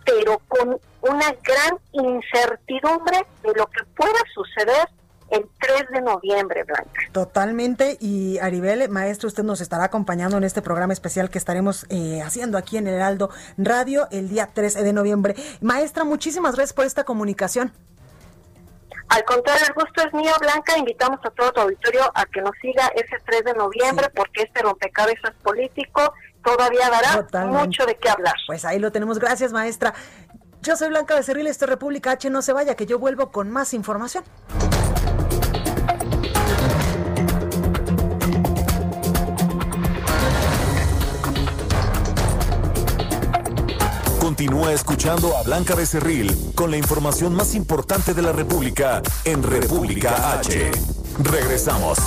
[0.05, 4.87] pero con una gran incertidumbre de lo que pueda suceder
[5.31, 7.01] el 3 de noviembre, Blanca.
[7.11, 7.97] Totalmente.
[7.99, 12.57] Y Aribel, maestro, usted nos estará acompañando en este programa especial que estaremos eh, haciendo
[12.57, 15.35] aquí en Heraldo Radio el día 3 de noviembre.
[15.61, 17.71] Maestra, muchísimas gracias por esta comunicación.
[19.07, 20.77] Al contrario, el gusto es mío, Blanca.
[20.77, 24.61] Invitamos a todo tu auditorio a que nos siga ese 3 de noviembre porque este
[24.61, 26.13] rompecabezas político
[26.43, 28.35] todavía dará mucho de qué hablar.
[28.47, 29.19] Pues ahí lo tenemos.
[29.19, 29.93] Gracias, maestra.
[30.61, 32.29] Yo soy Blanca Becerril, esto es República H.
[32.29, 34.23] No se vaya, que yo vuelvo con más información.
[44.41, 50.33] Continúa escuchando a Blanca Becerril con la información más importante de la República en República
[50.39, 50.71] H.
[51.19, 51.99] Regresamos.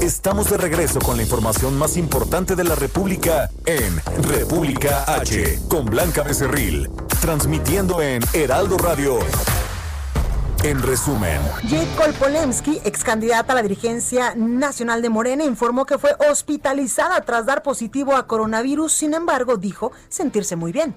[0.00, 5.84] Estamos de regreso con la información más importante de la República en República H con
[5.84, 6.88] Blanca Becerril,
[7.20, 9.18] transmitiendo en Heraldo Radio.
[10.62, 16.16] En resumen, Jade Kolpolemsky, ex candidata a la dirigencia nacional de Morena, informó que fue
[16.30, 20.96] hospitalizada tras dar positivo a coronavirus, sin embargo, dijo sentirse muy bien.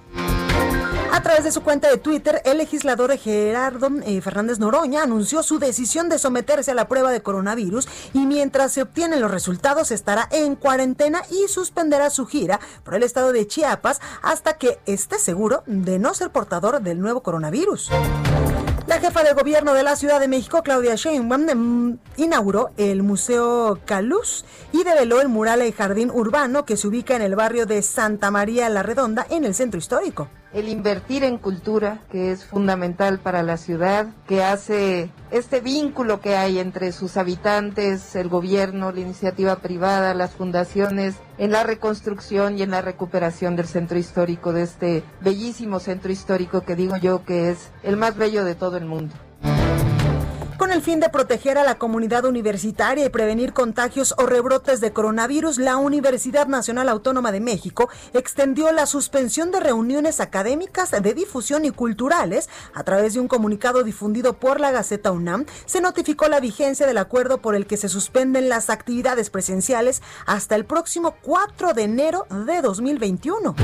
[1.12, 5.58] A través de su cuenta de Twitter, el legislador Gerardo eh, Fernández Noroña anunció su
[5.58, 10.28] decisión de someterse a la prueba de coronavirus y mientras se obtienen los resultados estará
[10.30, 15.64] en cuarentena y suspenderá su gira por el estado de Chiapas hasta que esté seguro
[15.66, 17.90] de no ser portador del nuevo coronavirus.
[18.86, 23.78] La jefa de gobierno de la Ciudad de México, Claudia Sheinbaum, em, inauguró el Museo
[23.84, 27.82] Caluz y develó el mural El Jardín Urbano que se ubica en el barrio de
[27.82, 33.18] Santa María la Redonda, en el centro histórico el invertir en cultura, que es fundamental
[33.18, 39.00] para la ciudad, que hace este vínculo que hay entre sus habitantes, el gobierno, la
[39.00, 44.62] iniciativa privada, las fundaciones, en la reconstrucción y en la recuperación del centro histórico, de
[44.62, 48.86] este bellísimo centro histórico que digo yo que es el más bello de todo el
[48.86, 49.14] mundo.
[50.60, 54.92] Con el fin de proteger a la comunidad universitaria y prevenir contagios o rebrotes de
[54.92, 61.64] coronavirus, la Universidad Nacional Autónoma de México extendió la suspensión de reuniones académicas de difusión
[61.64, 62.50] y culturales.
[62.74, 66.98] A través de un comunicado difundido por la Gaceta UNAM, se notificó la vigencia del
[66.98, 72.26] acuerdo por el que se suspenden las actividades presenciales hasta el próximo 4 de enero
[72.28, 73.56] de 2021.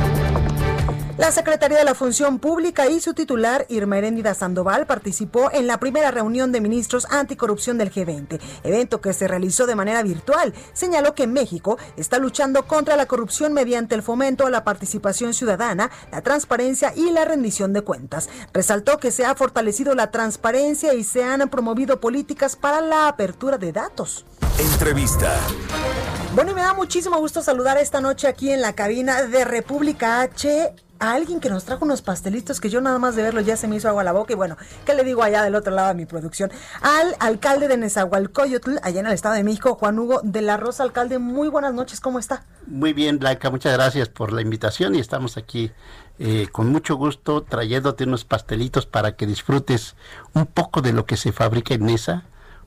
[1.18, 5.80] La Secretaría de la Función Pública y su titular, Irma Heréndida Sandoval, participó en la
[5.80, 10.52] primera reunión de ministros anticorrupción del G20, evento que se realizó de manera virtual.
[10.74, 15.90] Señaló que México está luchando contra la corrupción mediante el fomento a la participación ciudadana,
[16.12, 18.28] la transparencia y la rendición de cuentas.
[18.52, 23.56] Resaltó que se ha fortalecido la transparencia y se han promovido políticas para la apertura
[23.56, 24.26] de datos.
[24.58, 25.34] Entrevista.
[26.34, 30.20] Bueno, y me da muchísimo gusto saludar esta noche aquí en la cabina de República
[30.20, 33.56] H a alguien que nos trajo unos pastelitos que yo nada más de verlo ya
[33.56, 35.88] se me hizo agua la boca y bueno, ¿qué le digo allá del otro lado
[35.88, 36.50] de mi producción?
[36.82, 40.82] Al alcalde de Nezahualcóyotl, allá en el Estado de México, Juan Hugo de la Rosa.
[40.82, 42.44] Alcalde, muy buenas noches, ¿cómo está?
[42.66, 45.72] Muy bien, Blanca, muchas gracias por la invitación y estamos aquí
[46.18, 49.96] eh, con mucho gusto trayéndote unos pastelitos para que disfrutes
[50.34, 52.24] un poco de lo que se fabrica en Nesa,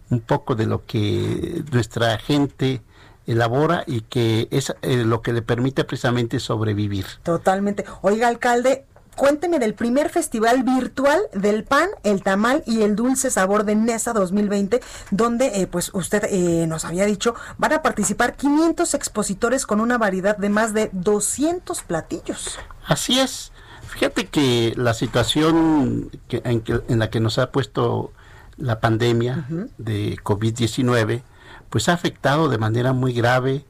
[0.10, 2.82] un poco de lo que nuestra gente
[3.30, 7.06] elabora y que es eh, lo que le permite precisamente sobrevivir.
[7.24, 7.86] Totalmente.
[8.02, 13.65] Oiga, alcalde, cuénteme del primer festival virtual del pan, el tamal y el dulce sabor
[13.65, 18.94] de Nesa 2020, donde eh, pues usted eh, nos había dicho van a participar 500
[18.96, 22.58] expositores con una variedad de más de 200 platillos.
[22.88, 23.52] Así es.
[23.88, 28.12] Fíjate que la situación que, en, la que nos ha puesto
[28.58, 31.24] la pandemia de COVID-19
[31.69, 33.65] pues ha afectado de manera muy grave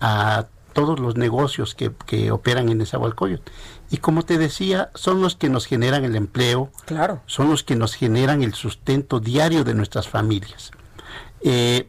[0.00, 3.50] a todos los negocios que, que operan en Nezahualcóyotl.
[3.90, 7.22] Y como te decía, son los que nos generan el empleo, claro.
[7.26, 10.72] son los que nos generan el sustento diario de nuestras familias.
[11.42, 11.88] Eh,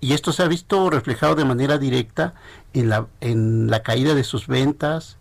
[0.00, 2.34] y esto se ha visto reflejado de manera directa
[2.72, 5.18] en la, en la caída de sus ventas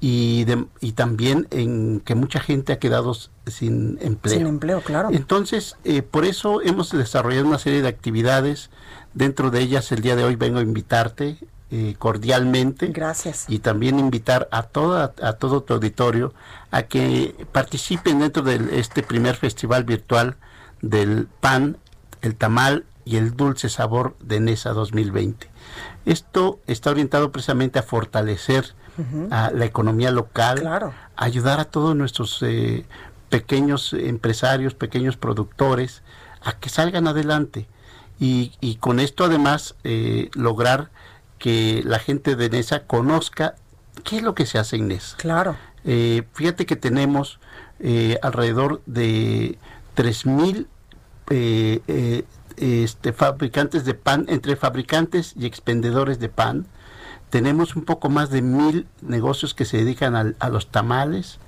[0.00, 0.46] y,
[0.80, 3.14] y también en que mucha gente ha quedado
[3.46, 4.38] sin empleo.
[4.38, 5.08] Sin empleo, claro.
[5.12, 8.70] Entonces, eh, por eso hemos desarrollado una serie de actividades
[9.16, 11.38] Dentro de ellas el día de hoy vengo a invitarte
[11.70, 12.88] eh, cordialmente.
[12.88, 13.46] Gracias.
[13.48, 16.34] Y también invitar a, toda, a todo tu auditorio
[16.70, 20.36] a que participen dentro de este primer festival virtual
[20.82, 21.78] del pan,
[22.20, 25.48] el tamal y el dulce sabor de NESA 2020.
[26.04, 28.74] Esto está orientado precisamente a fortalecer
[29.30, 30.94] a la economía local, claro.
[31.16, 32.86] ayudar a todos nuestros eh,
[33.28, 36.02] pequeños empresarios, pequeños productores,
[36.42, 37.66] a que salgan adelante
[38.18, 40.90] y, con esto además eh, lograr
[41.38, 43.56] que la gente de NESA conozca
[44.04, 45.16] qué es lo que se hace en NESA.
[45.18, 45.56] Claro.
[45.84, 47.38] Eh, fíjate que tenemos
[47.78, 49.58] eh, alrededor de
[49.96, 50.66] 3.000
[52.56, 56.66] este, fabricantes de pan, entre fabricantes y expendedores de pan,
[57.36, 61.38] tenemos un poco más de mil negocios que se dedican a los tamales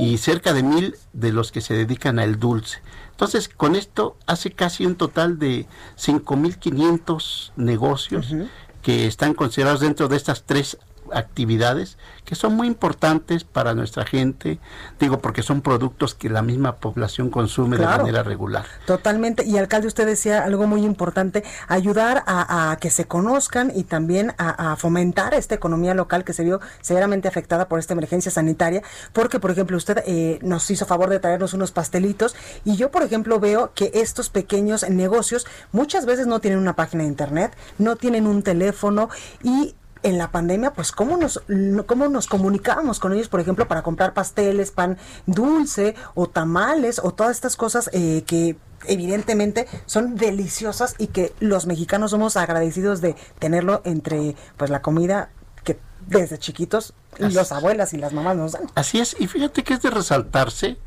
[0.00, 2.80] y cerca de mil de los que se dedican al dulce.
[3.12, 8.34] Entonces, con esto hace casi un total de 5.500 negocios
[8.82, 10.76] que están considerados dentro de estas tres
[11.12, 14.58] actividades que son muy importantes para nuestra gente,
[15.00, 18.66] digo porque son productos que la misma población consume de manera regular.
[18.86, 24.34] Totalmente, y alcalde, usted decía algo muy importante, ayudar a, que se conozcan y también
[24.36, 28.82] a, fomentar esta economía local que se vio severamente afectada por esta emergencia sanitaria,
[29.14, 33.02] porque por ejemplo usted eh, nos hizo favor de traernos unos pastelitos y yo por
[33.02, 37.96] ejemplo veo que estos pequeños negocios muchas veces no tienen una página de internet, no
[37.96, 39.08] tienen un teléfono
[39.42, 41.42] y en la pandemia, pues cómo nos,
[41.86, 47.12] cómo nos comunicábamos con ellos, por ejemplo, para comprar pasteles, pan dulce o tamales o
[47.12, 48.56] todas estas cosas eh, que
[48.86, 55.30] evidentemente son deliciosas y que los mexicanos somos agradecidos de tenerlo entre pues la comida
[55.64, 58.62] que desde chiquitos las abuelas y las mamás nos dan.
[58.74, 60.78] Así es, y fíjate que es de resaltarse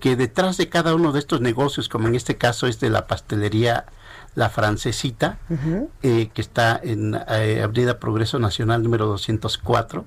[0.00, 3.06] que detrás de cada uno de estos negocios, como en este caso es de la
[3.06, 3.86] pastelería
[4.34, 5.38] la Francesita,
[6.02, 10.04] eh, que está en eh, Avenida Progreso Nacional número 204.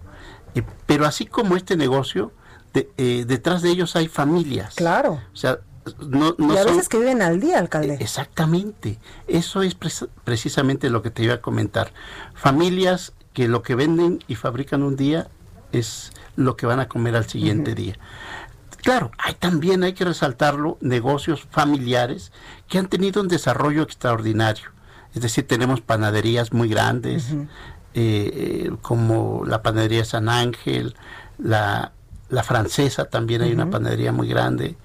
[0.56, 2.32] Eh, pero así como este negocio,
[2.74, 4.76] detrás de ellos hay familias.
[4.76, 5.22] Claro.
[5.34, 5.60] O sea,
[6.00, 7.98] no, y a veces que viven al día, alcalde.
[8.00, 9.00] Exactamente.
[9.28, 9.76] Eso es
[10.24, 11.92] precisamente lo que te iba a comentar.
[12.34, 15.28] Familias que lo que venden y fabrican un día
[15.72, 17.98] es lo que van a comer al siguiente día.
[18.88, 22.32] Claro, hay también, hay que resaltarlo, negocios familiares
[22.69, 24.69] que han tenido un desarrollo extraordinario.
[25.13, 27.43] Es decir, tenemos panaderías muy grandes, eh,
[27.93, 30.95] eh, como la panadería San Ángel,
[31.38, 31.91] la,
[32.43, 34.78] francesa también hay una panadería muy grande.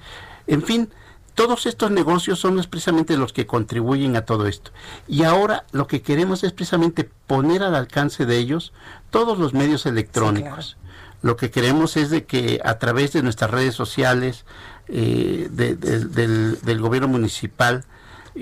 [0.49, 0.89] En fin,
[1.37, 4.73] todos estos negocios son precisamente los que contribuyen a todo esto.
[5.07, 8.73] Y ahora lo que queremos es precisamente poner al alcance de ellos
[9.11, 10.77] todos los medios electrónicos
[11.23, 14.45] lo que queremos es de que a través de nuestras redes sociales,
[14.89, 17.85] eh, del, gobierno municipal,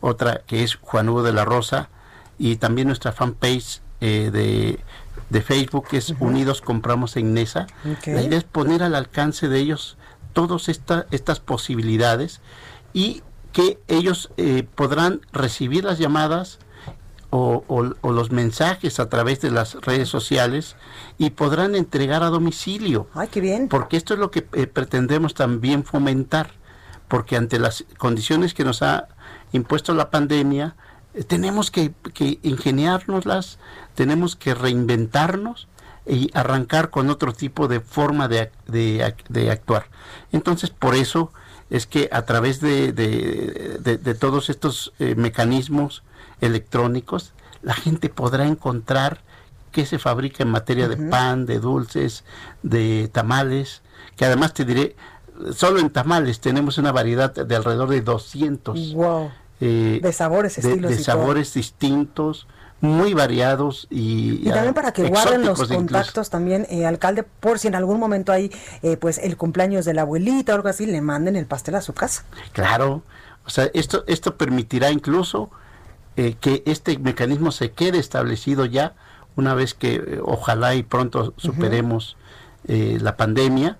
[0.00, 1.90] otra que es Juan Hugo de la Rosa
[2.38, 4.80] y también nuestra fanpage eh, de,
[5.42, 7.66] Facebook que es Unidos Compramos en Nesa.
[8.06, 9.98] La idea es poner al alcance de ellos
[10.34, 12.42] todas estas posibilidades
[12.92, 16.58] y que ellos eh, podrán recibir las llamadas
[17.36, 17.64] o,
[18.02, 20.76] los mensajes a través de las redes sociales
[21.18, 23.08] y podrán entregar a domicilio.
[23.12, 23.68] ¡Ay, qué bien!
[23.68, 26.52] Porque esto es lo que eh, pretendemos también fomentar,
[27.08, 29.08] porque ante las condiciones que nos ha
[29.52, 30.76] impuesto la pandemia,
[31.12, 33.58] eh, tenemos que, que ingeniárnoslas,
[33.96, 35.66] tenemos que reinventarnos
[36.06, 39.86] y arrancar con otro tipo de forma de, de, actuar.
[40.32, 41.32] Entonces, por eso
[41.70, 46.02] es que a través de, de todos estos eh, mecanismos
[46.40, 49.20] electrónicos, la gente podrá encontrar
[49.74, 52.24] qué se fabrica en materia de pan, de dulces,
[52.62, 53.82] de tamales,
[54.16, 54.94] que además te diré,
[55.52, 58.94] solo en tamales tenemos una variedad de alrededor de 200.
[59.60, 60.90] Eh, de sabores, estilos.
[60.90, 62.46] De, sabores distintos
[62.84, 67.68] muy variados y, y también para que guarden los contactos también eh, alcalde por si
[67.68, 71.00] en algún momento hay eh, pues el cumpleaños de la abuelita o algo así le
[71.00, 72.24] manden el pastel a su casa.
[72.52, 73.02] Claro.
[73.46, 75.50] O sea esto esto permitirá incluso
[76.16, 78.94] eh, que este mecanismo se quede establecido ya
[79.34, 82.16] una vez que ojalá y pronto superemos
[82.66, 83.76] la pandemia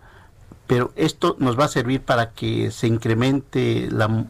[0.66, 4.26] pero esto nos va a servir para que se incremente la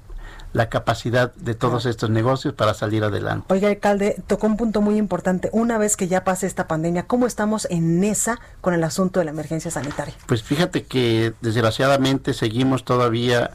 [0.55, 3.53] la capacidad de todos estos negocios para salir adelante.
[3.53, 5.51] Oiga, alcalde, tocó un punto muy importante.
[5.53, 9.25] Una vez que ya pase esta pandemia, ¿cómo estamos en esa con el asunto de
[9.25, 10.14] la emergencia sanitaria?
[10.27, 13.51] Pues fíjate que desgraciadamente seguimos todavía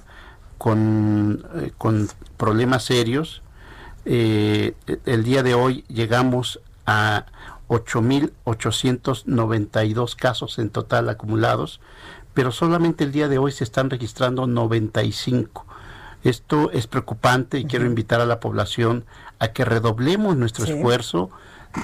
[0.58, 3.44] con, eh, con problemas serios.
[4.04, 4.74] Eh,
[5.06, 7.28] el día de hoy llegamos a
[7.70, 11.80] 8.892 casos en total acumulados,
[12.34, 15.66] pero solamente el día de hoy se están registrando 95.
[16.24, 19.06] Esto es preocupante y quiero invitar a la población
[19.40, 21.30] a que redoblemos nuestro esfuerzo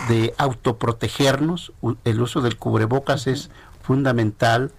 [0.10, 1.72] de autoprotegernos.
[2.04, 3.50] El uso del cubrebocas es
[3.82, 4.72] fundamental.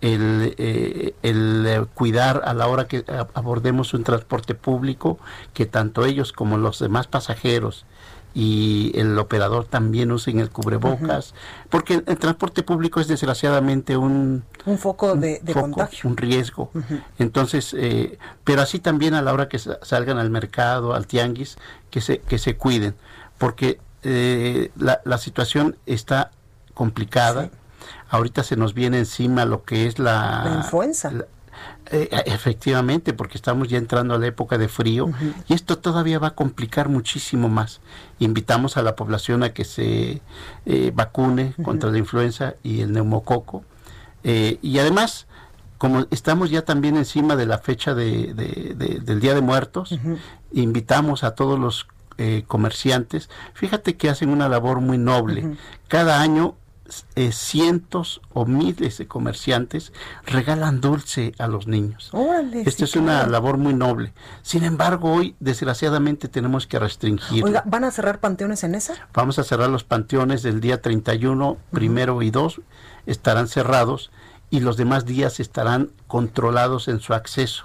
[0.00, 3.04] El, eh, el, eh, cuidar a la hora que
[3.34, 5.18] abordemos un transporte público,
[5.52, 7.84] que tanto ellos como los demás pasajeros
[8.34, 11.34] y el operador también usen el cubrebocas,
[11.68, 16.08] porque el, transporte público es desgraciadamente un, un foco de, contagio.
[16.08, 16.70] Un riesgo.
[17.18, 21.56] Entonces, eh, pero así también a la hora que salgan al mercado, al tianguis,
[21.90, 22.94] que se, que se cuiden,
[23.38, 26.30] porque eh, la, la, situación está
[26.74, 27.50] complicada.
[28.08, 31.12] Ahorita se nos viene encima lo que es la, la influenza.
[31.92, 35.10] Eh, efectivamente, porque estamos ya entrando a la época de frío
[35.48, 37.80] y esto todavía va a complicar muchísimo más.
[38.20, 40.22] Invitamos a la población a que se
[40.66, 43.64] eh, vacune contra la influenza y el neumococo.
[44.22, 45.26] Eh, y además,
[45.78, 49.98] como estamos ya también encima de la fecha de, del Día de Muertos,
[50.52, 51.88] invitamos a todos los
[52.46, 53.30] comerciantes.
[53.54, 55.56] Fíjate que hacen una labor muy noble.
[55.88, 56.54] Cada año
[57.14, 59.92] eh, cientos o miles de comerciantes
[60.26, 62.10] regalan dulce a los niños.
[62.52, 64.12] Esta es una labor muy noble.
[64.42, 67.44] Sin embargo, hoy desgraciadamente tenemos que restringir.
[67.44, 68.94] Oiga, ¿van a cerrar panteones en esa?
[69.14, 72.60] Vamos a cerrar los panteones del día 31, primero y 2
[73.06, 74.10] estarán cerrados
[74.50, 77.64] y los demás días estarán controlados en su acceso.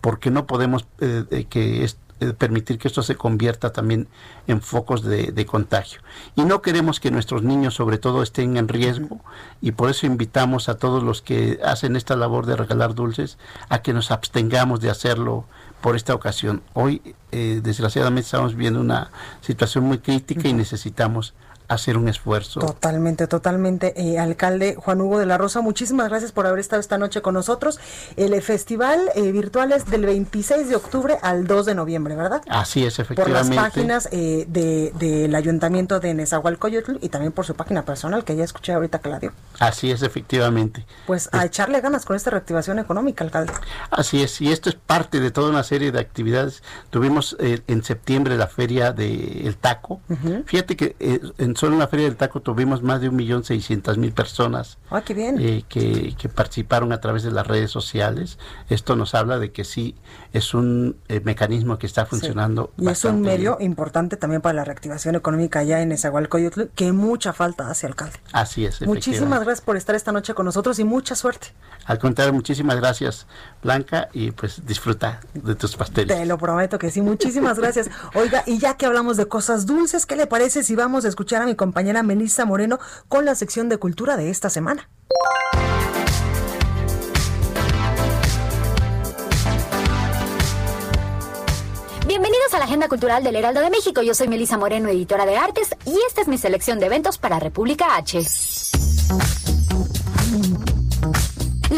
[0.00, 1.90] Porque no podemos eh, que eh,
[2.38, 4.08] permitir que esto se convierta también
[4.46, 6.00] en focos de, contagio.
[6.36, 9.20] Y no queremos que nuestros niños sobre todo estén en riesgo
[9.60, 13.82] y por eso invitamos a todos los que hacen esta labor de regalar dulces a
[13.82, 15.46] que nos abstengamos de hacerlo
[15.80, 16.62] por esta ocasión.
[16.74, 19.10] Hoy eh, desgraciadamente estamos viviendo una
[19.40, 21.34] situación muy crítica y necesitamos
[21.70, 22.58] hacer un esfuerzo.
[22.58, 23.94] Totalmente, totalmente.
[23.96, 27.34] Eh, alcalde Juan Hugo de la Rosa, muchísimas gracias por haber estado esta noche con
[27.34, 27.78] nosotros.
[28.16, 32.42] El eh, festival eh, virtual es del 26 de octubre al 2 de noviembre, ¿verdad?
[32.48, 33.48] Así es, efectivamente.
[33.48, 38.24] Por las páginas eh, del de, ayuntamiento de Nezahualcóyotl y también por su página personal,
[38.24, 39.32] que ya escuché ahorita que la dio.
[39.60, 40.84] Así es, efectivamente.
[41.06, 43.52] Pues a echarle ganas con esta reactivación económica, alcalde.
[43.90, 46.64] Así es, y esto es parte de toda una serie de actividades.
[46.90, 50.00] Tuvimos en septiembre la feria del El Taco.
[50.46, 50.96] Fíjate que
[51.38, 54.78] en solo en la Feria del Taco tuvimos más de un millón seiscientas mil personas
[54.90, 55.36] ah, qué bien.
[55.38, 58.38] Eh, que, participaron a través de las redes sociales.
[58.70, 59.94] Esto nos habla de que sí
[60.32, 62.72] es un eh, mecanismo que está funcionando.
[62.78, 67.34] Y es un medio importante también para la reactivación económica allá en Esahualcoyotl, que mucha
[67.34, 68.16] falta hace, alcalde.
[68.32, 68.80] Así es.
[68.80, 71.48] Muchísimas gracias por estar esta noche con nosotros y mucha suerte.
[71.84, 73.26] Al contrario, muchísimas gracias,
[73.62, 76.16] Blanca, y pues disfruta de tus pasteles.
[76.16, 77.90] Te lo prometo que sí, muchísimas gracias.
[78.14, 81.42] Oiga, y ya que hablamos de cosas dulces, ¿qué le parece si vamos a escuchar
[81.42, 82.78] a mi compañera Melissa Moreno
[83.08, 84.88] con la sección de cultura de esta semana?
[92.06, 94.02] Bienvenidos a la Agenda Cultural del Heraldo de México.
[94.02, 97.40] Yo soy Melisa Moreno, editora de artes, y esta es mi selección de eventos para
[97.40, 98.22] República H.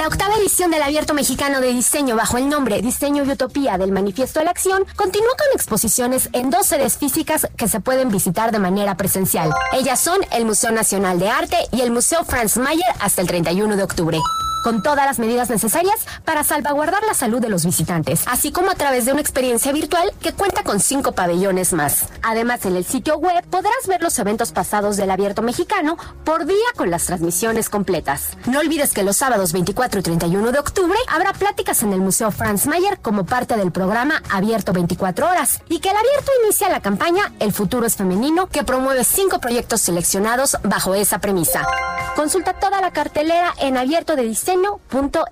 [0.03, 3.92] La octava edición del Abierto Mexicano de Diseño bajo el nombre Diseño y Utopía del
[3.92, 8.50] Manifiesto de la Acción continúa con exposiciones en dos sedes físicas que se pueden visitar
[8.50, 9.55] de manera presencial.
[9.72, 13.76] Ellas son el Museo Nacional de Arte y el Museo Franz Mayer hasta el 31
[13.76, 14.18] de octubre
[14.63, 18.75] con todas las medidas necesarias para salvaguardar la salud de los visitantes, así como a
[18.75, 22.07] través de una experiencia virtual que cuenta con cinco pabellones más.
[22.23, 26.57] Además, en el sitio web podrás ver los eventos pasados del Abierto Mexicano por día
[26.77, 28.37] con las transmisiones completas.
[28.47, 32.31] No olvides que los sábados 24 y 31 de octubre habrá pláticas en el Museo
[32.31, 36.81] Franz Mayer como parte del programa Abierto 24 Horas y que el Abierto inicia la
[36.81, 41.67] campaña El futuro es femenino que promueve cinco proyectos seleccionados bajo esa premisa.
[42.15, 44.51] Consulta toda la cartelera en abierto de diseño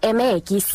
[0.03, 0.75] mx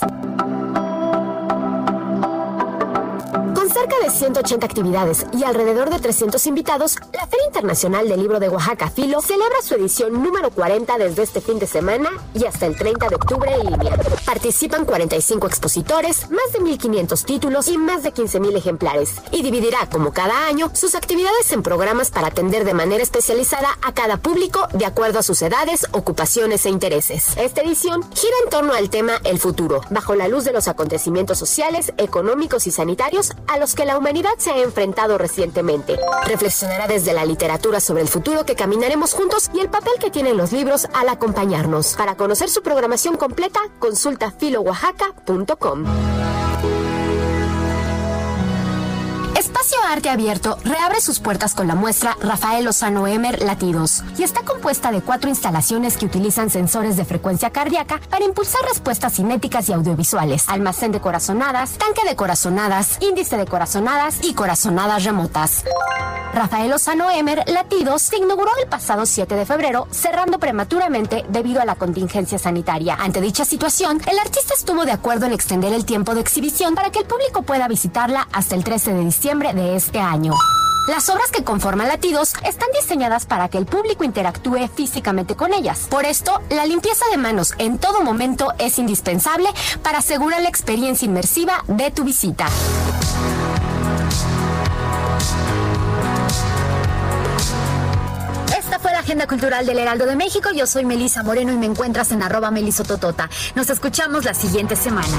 [3.76, 8.47] cerca de 180 actividades y alrededor de 300 invitados, la Feria Internacional del Libro de
[8.47, 12.78] Oaxaca Filo celebra su edición número 40 desde este fin de semana y hasta el
[12.78, 13.97] 30 de octubre en línea.
[14.26, 19.15] Participan 45 expositores, más de 1.500 títulos y más de 15.000 ejemplares.
[19.32, 23.93] Y dividirá, como cada año, sus actividades en programas para atender de manera especializada a
[23.93, 27.36] cada público de acuerdo a sus edades, ocupaciones e intereses.
[27.36, 31.38] Esta edición gira en torno al tema El futuro, bajo la luz de los acontecimientos
[31.38, 35.97] sociales, económicos y sanitarios a los que la humanidad se ha enfrentado recientemente.
[36.26, 40.38] Reflexionará desde la literatura sobre el futuro que caminaremos juntos y el papel que tienen
[40.38, 41.95] los libros al acompañarnos.
[41.95, 45.86] Para conocer su programación completa, consulta filoaxaca.com.
[49.66, 54.43] Espacio Arte Abierto reabre sus puertas con la muestra Rafael Lozano Emer Latidos y está
[54.43, 59.74] compuesta de cuatro instalaciones que utilizan sensores de frecuencia cardíaca para impulsar respuestas cinéticas y
[59.74, 65.63] audiovisuales, almacén de corazonadas, tanque de corazonadas, índice de corazonadas y corazonadas remotas.
[66.36, 71.66] Rafael Lozano Emer Latidos se inauguró el pasado 7 de febrero, cerrando prematuramente debido a
[71.66, 72.97] la contingencia sanitaria.
[72.99, 76.91] Ante dicha situación, el artista estuvo de acuerdo en extender el tiempo de exhibición para
[76.91, 80.34] que el público pueda visitarla hasta el 13 de diciembre de este año.
[80.88, 85.88] Las obras que conforman latidos están diseñadas para que el público interactúe físicamente con ellas.
[85.89, 89.49] Por esto, la limpieza de manos en todo momento es indispensable
[89.82, 92.47] para asegurar la experiencia inmersiva de tu visita.
[99.06, 100.49] agenda cultural del Heraldo de México.
[100.51, 103.30] Yo soy Melisa Moreno y me encuentras en arroba melisototota.
[103.53, 105.16] Nos escuchamos la siguiente semana.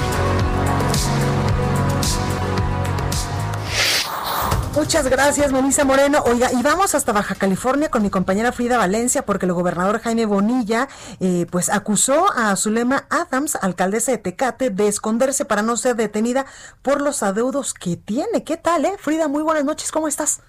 [4.77, 6.21] Muchas gracias, Melissa Moreno.
[6.27, 10.27] Oiga, y vamos hasta Baja California con mi compañera Frida Valencia, porque el gobernador Jaime
[10.27, 10.87] Bonilla,
[11.19, 16.45] eh, pues acusó a Zulema Adams, alcaldesa de Tecate, de esconderse para no ser detenida
[16.83, 18.43] por los adeudos que tiene.
[18.43, 18.97] ¿Qué tal, eh?
[18.99, 20.43] Frida, muy buenas noches, ¿cómo estás?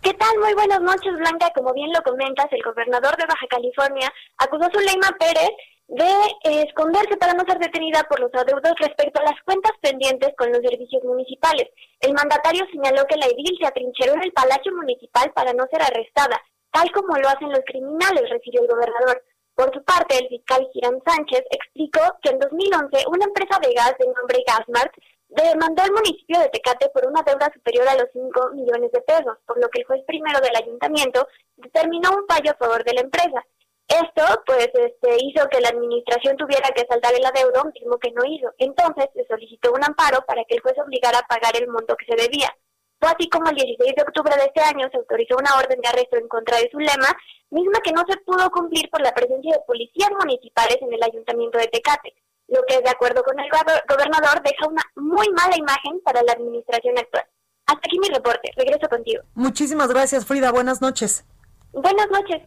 [0.00, 0.38] ¿Qué tal?
[0.38, 1.52] Muy buenas noches, Blanca.
[1.54, 5.50] Como bien lo comentas, el gobernador de Baja California acusó a Zulema Pérez
[5.90, 6.06] de
[6.44, 10.52] eh, esconderse para no ser detenida por los adeudos respecto a las cuentas pendientes con
[10.52, 11.66] los servicios municipales.
[11.98, 15.82] El mandatario señaló que la edil se atrincheró en el Palacio Municipal para no ser
[15.82, 19.20] arrestada, tal como lo hacen los criminales, refirió el gobernador.
[19.56, 23.94] Por su parte, el fiscal Giram Sánchez explicó que en 2011 una empresa de gas
[23.98, 24.94] de nombre Gasmart
[25.26, 29.38] demandó al municipio de Tecate por una deuda superior a los 5 millones de pesos,
[29.44, 31.26] por lo que el juez primero del ayuntamiento
[31.56, 33.44] determinó un fallo a favor de la empresa.
[33.90, 38.22] Esto, pues, este, hizo que la administración tuviera que saldar el adeudo, mismo que no
[38.24, 38.46] hizo.
[38.58, 42.06] Entonces, se solicitó un amparo para que el juez obligara a pagar el monto que
[42.06, 42.54] se debía.
[43.00, 45.88] Fue así como el 16 de octubre de este año se autorizó una orden de
[45.88, 47.10] arresto en contra de Zulema,
[47.50, 51.58] misma que no se pudo cumplir por la presencia de policías municipales en el ayuntamiento
[51.58, 52.14] de Tecate,
[52.46, 53.50] lo que, de acuerdo con el
[53.88, 57.24] gobernador, deja una muy mala imagen para la administración actual.
[57.66, 58.52] Hasta aquí mi reporte.
[58.54, 59.22] Regreso contigo.
[59.34, 60.52] Muchísimas gracias, Frida.
[60.52, 61.24] Buenas noches.
[61.72, 62.42] Buenas noches.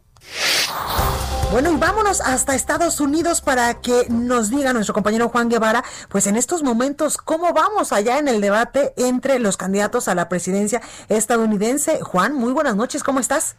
[1.51, 6.25] Bueno, y vámonos hasta Estados Unidos para que nos diga nuestro compañero Juan Guevara, pues
[6.25, 10.81] en estos momentos, ¿cómo vamos allá en el debate entre los candidatos a la presidencia
[11.09, 12.01] estadounidense?
[12.01, 13.55] Juan, muy buenas noches, ¿cómo estás?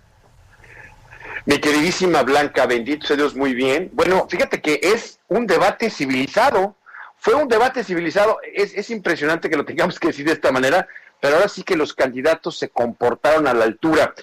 [1.47, 3.91] Mi queridísima Blanca, bendito sea Dios, muy bien.
[3.93, 6.77] Bueno, fíjate que es un debate civilizado,
[7.17, 10.89] fue un debate civilizado, es, es impresionante que lo tengamos que decir de esta manera,
[11.21, 14.15] pero ahora sí que los candidatos se comportaron a la altura.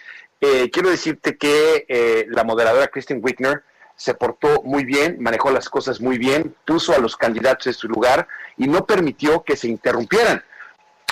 [0.44, 3.64] Eh, quiero decirte que eh, la moderadora Kristen Wickner
[3.96, 7.88] se portó muy bien, manejó las cosas muy bien, puso a los candidatos en su
[7.88, 8.28] lugar
[8.58, 10.44] y no permitió que se interrumpieran.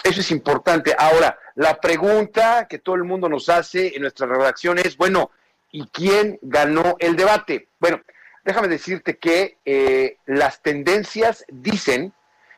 [0.04, 0.96] Eso es importante.
[0.98, 5.30] Ahora, la pregunta que todo el mundo nos hace en nuestra redacción es, bueno,
[5.72, 7.68] ¿y quién ganó el debate?
[7.80, 8.02] Bueno,
[8.44, 12.14] déjame decirte que eh, las tendencias dicen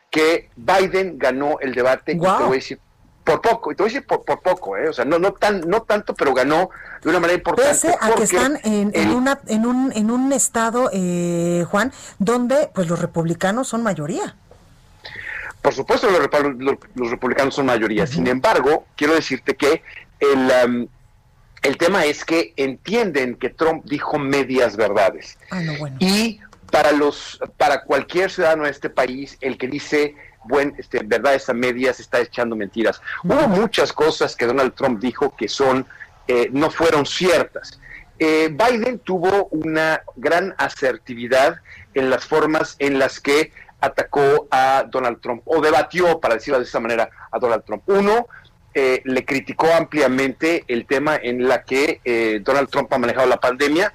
[0.10, 2.14] que Biden ganó el debate.
[2.14, 2.80] Y te voy a decir
[3.24, 4.90] por poco, y te voy a decir por, poco, ¿eh?
[4.90, 6.70] o sea, no, no, tan, no tanto, pero ganó
[7.02, 7.72] de una manera importante.
[7.72, 12.70] Pese a que están en, en, una, en, un, en un estado, eh, Juan, donde
[12.74, 14.36] pues los republicanos son mayoría.
[15.62, 18.08] Por supuesto, los, los, republicanos son mayoría.
[18.08, 19.84] Sin embargo, quiero decirte que
[20.20, 20.90] el,
[21.62, 25.38] el tema es que entienden que Trump dijo medias verdades.
[25.52, 25.98] Ah, no, bueno.
[26.00, 26.40] Y
[26.72, 31.54] para los, para cualquier ciudadano de este país, el que dice buen, este, verdades a
[31.54, 33.02] medias, está echando mentiras.
[33.24, 35.86] Hubo muchas cosas que Donald Trump dijo que son,
[36.28, 37.80] eh, no fueron ciertas.
[38.20, 41.56] Eh, Biden tuvo una gran asertividad
[41.94, 46.66] en las formas en las que atacó a Donald Trump, o debatió, para decirlo de
[46.66, 47.84] esa manera, a Donald Trump.
[47.88, 48.28] Uno,
[48.74, 53.92] eh, le criticó ampliamente el tema en la que Donald Trump ha manejado la pandemia,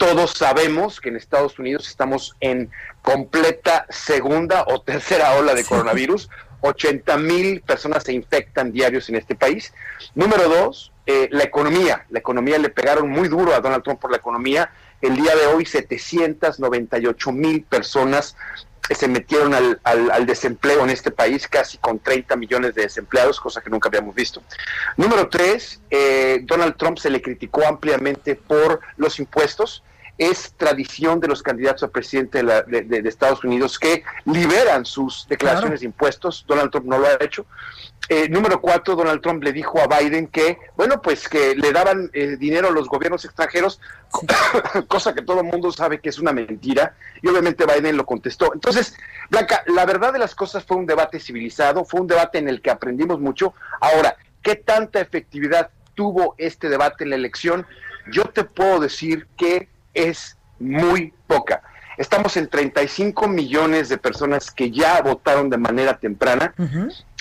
[0.00, 2.70] todos sabemos que en Estados Unidos estamos en
[3.02, 6.30] completa segunda o tercera ola de coronavirus.
[6.62, 9.74] 80 mil personas se infectan diarios en este país.
[10.14, 12.06] Número dos, eh, la economía.
[12.08, 14.72] La economía le pegaron muy duro a Donald Trump por la economía.
[15.02, 18.36] El día de hoy 798 mil personas
[18.88, 23.60] se metieron al, al, desempleo en este país, casi con 30 millones de desempleados, cosa
[23.60, 24.42] que nunca habíamos visto.
[24.96, 29.84] Número tres, eh, Donald Trump se le criticó ampliamente por los impuestos
[30.20, 35.86] es tradición de los candidatos a presidente de, Estados Unidos que liberan sus declaraciones de
[35.86, 36.44] impuestos.
[36.46, 37.46] Donald Trump no lo ha hecho.
[38.10, 42.10] Eh, número cuatro, Donald Trump le dijo a Biden que, bueno, pues que le daban
[42.12, 43.80] eh, dinero a los gobiernos extranjeros,
[44.88, 48.52] cosa que todo el mundo sabe que es una mentira, y obviamente Biden lo contestó.
[48.52, 48.94] Entonces,
[49.30, 52.60] Blanca, la verdad de las cosas fue un debate civilizado, fue un debate en el
[52.60, 53.54] que aprendimos mucho.
[53.80, 57.66] Ahora, ¿qué tanta efectividad tuvo este debate en la elección?
[58.12, 61.62] Yo te puedo decir que es muy poca.
[61.96, 66.54] Estamos en 35 millones de personas que ya votaron de manera temprana.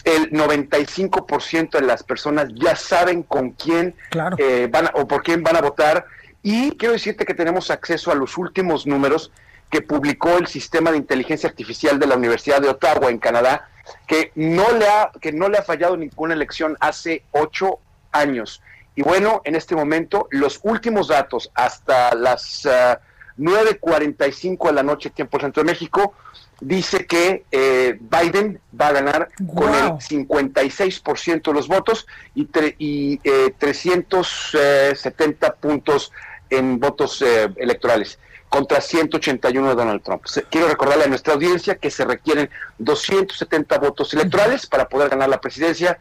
[0.05, 3.93] El 95% de las personas ya saben con quién
[4.37, 6.05] eh, van o por quién van a votar.
[6.41, 9.31] Y quiero decirte que tenemos acceso a los últimos números
[9.69, 13.67] que publicó el sistema de inteligencia artificial de la Universidad de Ottawa en Canadá,
[14.07, 17.79] que no le ha, que no le ha fallado ninguna elección hace ocho
[18.11, 18.61] años.
[18.99, 25.09] Y bueno, en este momento, los últimos datos hasta las 9.45 uh, de la noche,
[25.09, 26.15] tiempo centro de México,
[26.59, 33.19] dice que eh, Biden va a ganar con el 56% de los votos y, y
[33.57, 36.11] 370 eh, puntos
[36.49, 38.19] en votos eh, electorales
[38.49, 40.25] contra 181 de Donald Trump.
[40.49, 45.39] Quiero recordarle a nuestra audiencia que se requieren 270 votos electorales para poder ganar la
[45.39, 45.99] presidencia.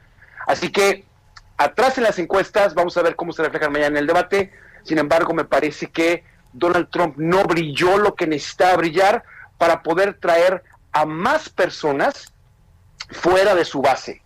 [0.48, 1.06] Así que
[1.58, 4.52] atrás en las encuestas, vamos a ver cómo se reflejan mañana en el debate.
[4.84, 9.24] Sin embargo, me parece que Donald Trump no brilló lo que necesitaba brillar
[9.58, 12.32] para poder traer a más personas
[13.10, 14.22] fuera de su base.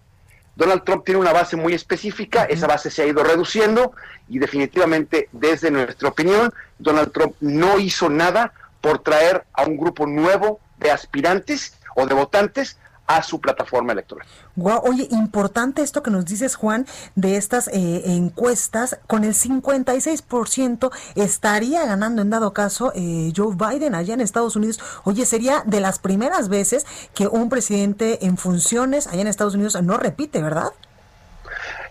[0.55, 3.93] Donald Trump tiene una base muy específica, esa base se ha ido reduciendo
[4.28, 8.53] y definitivamente desde nuestra opinión, Donald Trump no hizo nada
[8.83, 12.78] por traer a un grupo nuevo de aspirantes o de votantes
[13.16, 14.26] a su plataforma electoral.
[14.56, 20.90] Wow, oye, importante esto que nos dices, Juan, de estas eh, encuestas, con el 56%
[21.14, 24.80] estaría ganando en dado caso eh, Joe Biden allá en Estados Unidos.
[25.04, 29.80] Oye, sería de las primeras veces que un presidente en funciones allá en Estados Unidos
[29.82, 30.72] no repite, ¿verdad?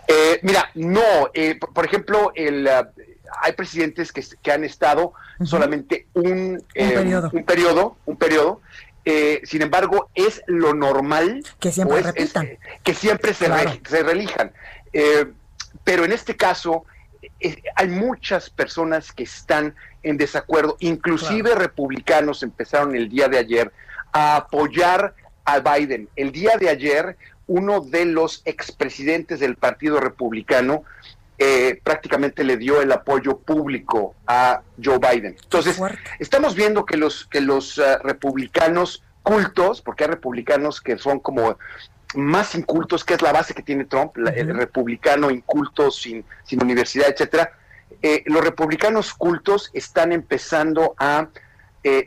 [0.08, 1.02] Eh, mira, no,
[1.74, 5.14] por, ejemplo, el, hay presidentes que, han estado
[5.44, 7.30] solamente un, periodo.
[7.34, 8.62] un periodo, un periodo
[9.06, 12.50] eh, sin embargo, es lo normal que siempre, repitan.
[12.84, 13.48] que siempre se,
[13.88, 14.52] se relijan.
[14.94, 15.26] Eh,
[15.84, 16.86] pero en este caso,
[17.40, 23.72] eh, hay muchas personas que están en desacuerdo, inclusive republicanos empezaron el día de ayer
[24.12, 26.10] a apoyar a Biden.
[26.16, 30.84] El día de ayer, uno de los expresidentes del Partido Republicano
[31.44, 35.36] eh, prácticamente le dio el apoyo público a Joe Biden.
[35.42, 35.82] Entonces,
[36.20, 41.58] estamos viendo que los, que los eh, republicanos cultos, porque hay republicanos que son como
[42.14, 47.10] más incultos, que es la base que tiene Trump, el republicano inculto sin, sin universidad,
[47.10, 47.52] etcétera.
[48.04, 51.28] Eh, los republicanos cultos están empezando a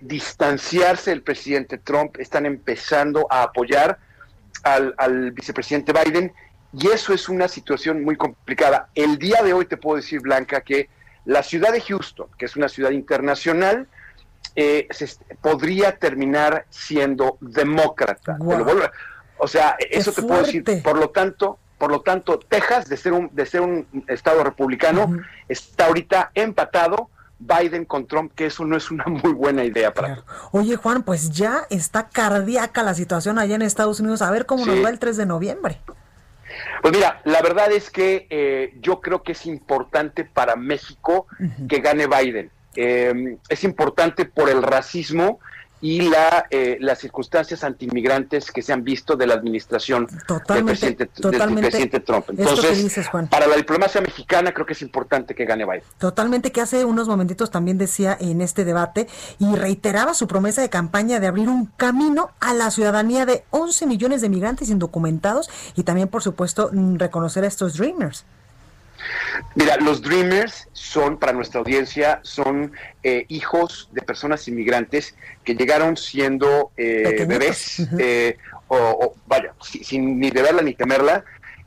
[0.03, 3.99] distanciarse del presidente Trump, están empezando a apoyar
[4.63, 6.33] al, al vicepresidente Biden
[6.77, 8.89] y eso es una situación muy complicada.
[8.95, 10.89] El día de hoy te puedo decir, Blanca, que
[11.25, 13.87] la ciudad de Houston, que es una ciudad internacional,
[14.57, 14.89] eh,
[15.41, 18.39] podría terminar siendo demócrata.
[19.39, 20.65] O sea, eso te puedo decir.
[20.83, 25.19] Por lo tanto, por lo tanto, Texas, de ser un, de ser un estado republicano,
[25.49, 30.23] está ahorita empatado Biden con Trump, que eso no es una muy buena idea para
[30.53, 34.23] Oye, Juan, pues ya está cardíaca la situación allá en Estados Unidos.
[34.23, 35.81] A ver cómo nos va el 3 de noviembre.
[36.83, 41.27] Pues mira, la verdad es que eh, yo creo que es importante para México
[41.69, 42.51] que gane Biden.
[42.77, 45.41] Eh, es importante por el racismo
[45.85, 52.01] y la, eh, las circunstancias antiinmigrantes que se han visto de la administración del, presidente,
[52.01, 52.31] Trump.
[52.31, 55.83] Entonces, para la diplomacia mexicana creo que es importante que gane Biden.
[55.99, 59.09] Totalmente, que hace unos momentitos también decía en este debate
[59.39, 63.87] y reiteraba su promesa de campaña de abrir un camino a la ciudadanía de 11
[63.87, 68.25] millones de migrantes indocumentados y también, por supuesto, reconocer a estos Dreamers.
[69.55, 72.73] Mira, los Dreamers son, para nuestra audiencia, son
[73.03, 75.15] eh, hijos de personas inmigrantes
[75.45, 78.37] que llegaron siendo eh, bebés, eh,
[78.69, 81.25] o, vaya, sin ni verla ni temerla,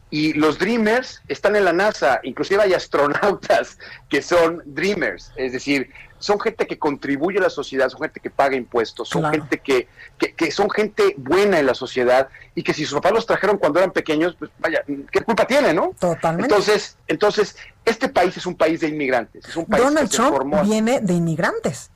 [0.10, 3.78] y los Dreamers están en la NASA, inclusive hay astronautas
[4.10, 8.30] que son Dreamers, es decir, son gente que contribuye a la sociedad, son gente que
[8.30, 9.88] paga impuestos, son gente que,
[10.18, 13.80] que, son gente buena en la sociedad y que si sus papás los trajeron cuando
[13.80, 15.94] eran pequeños, pues vaya, ¿qué culpa tiene, no?
[16.00, 16.52] Totalmente.
[16.52, 17.56] Entonces, entonces
[17.86, 21.92] este país es un país de inmigrantes, es un país Donald Trump viene de inmigrantes.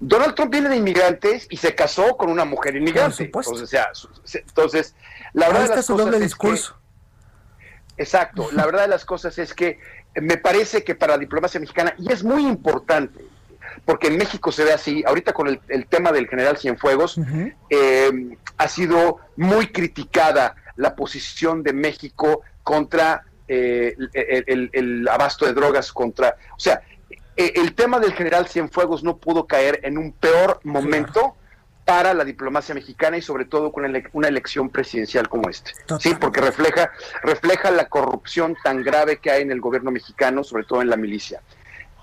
[0.00, 3.24] Donald Trump viene de inmigrantes y se casó con una mujer inmigrante.
[3.24, 3.88] Entonces, o sea,
[4.34, 4.94] entonces,
[5.32, 6.76] la verdad de las su doble discurso.
[7.96, 9.78] Exacto, la verdad de las cosas es que
[10.14, 13.24] me parece que para la diplomacia mexicana, y es muy importante,
[13.84, 17.20] porque en México se ve así, ahorita con el, tema del general Cienfuegos,
[17.70, 25.92] eh, ha sido muy criticada la posición de México contra eh, el, abasto de drogas,
[25.92, 26.82] contra, o sea,
[27.36, 31.36] e, el tema del general Cienfuegos no pudo caer en un peor momento
[31.86, 35.70] para la diplomacia mexicana y sobre todo con una elección presidencial como este.
[36.00, 36.90] Sí, porque refleja,
[37.22, 40.96] refleja la corrupción tan grave que hay en el gobierno mexicano, sobre todo en la
[40.96, 41.40] milicia.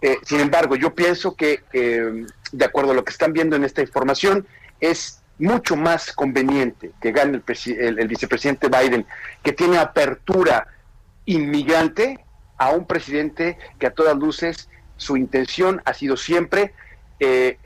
[0.02, 3.66] Eh, sin embargo, yo pienso que, eh, de acuerdo a lo que están viendo en
[3.66, 4.48] esta información,
[4.80, 9.06] es mucho más conveniente que gane el, el vicepresidente Biden,
[9.44, 10.66] que tiene apertura
[11.26, 12.24] inmigrante,
[12.58, 16.74] a un presidente que a todas luces su intención ha sido siempre
[17.24, 17.58] eh,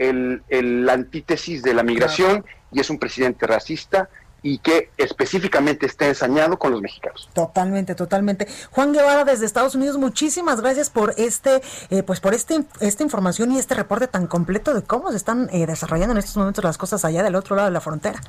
[0.49, 4.09] el, antítesis de la migración y es un presidente racista
[4.43, 7.27] y que específicamente está ensañado con los mexicanos.
[7.33, 8.47] Totalmente, totalmente.
[8.71, 13.51] Juan Guevara desde Estados Unidos, muchísimas gracias por este, eh, pues por este, esta información
[13.51, 16.77] y este reporte tan completo de cómo se están eh, desarrollando en estos momentos las
[16.77, 18.21] cosas allá del otro lado de la frontera.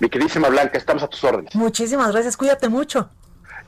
[0.00, 1.54] Mi queridísima Blanca, estamos a tus órdenes.
[1.54, 3.10] Muchísimas gracias, cuídate mucho.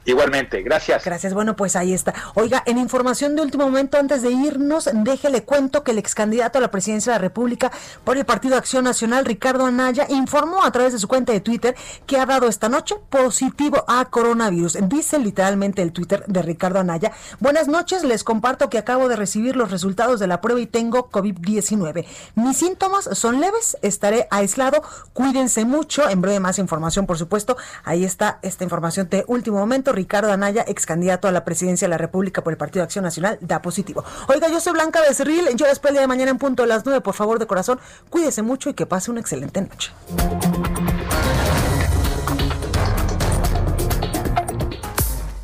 [0.06, 1.04] Igualmente, gracias.
[1.04, 2.14] Gracias, bueno, pues ahí está.
[2.34, 6.58] Oiga, en información de último momento, antes de irnos, déjele cuento que el ex candidato
[6.58, 7.70] a la presidencia de la República
[8.02, 11.76] por el Partido Acción Nacional, Ricardo Anaya, informó a través de su cuenta de Twitter
[12.06, 14.78] que ha dado esta noche positivo a coronavirus.
[14.88, 17.12] Dice literalmente el Twitter de Ricardo Anaya.
[17.38, 21.10] Buenas noches, les comparto que acabo de recibir los resultados de la prueba y tengo
[21.10, 22.06] COVID-19.
[22.36, 24.82] Mis síntomas son leves, estaré aislado,
[25.12, 26.08] cuídense mucho.
[26.08, 27.58] En breve más información, por supuesto.
[27.84, 29.89] Ahí está esta información de último momento.
[29.92, 33.04] Ricardo Anaya, ex candidato a la presidencia de la República por el Partido de Acción
[33.04, 34.04] Nacional, da positivo.
[34.28, 37.00] Oiga, yo soy Blanca Becerril, yo después el de mañana en punto de las nueve,
[37.00, 39.92] por favor, de corazón, cuídese mucho y que pase una excelente noche.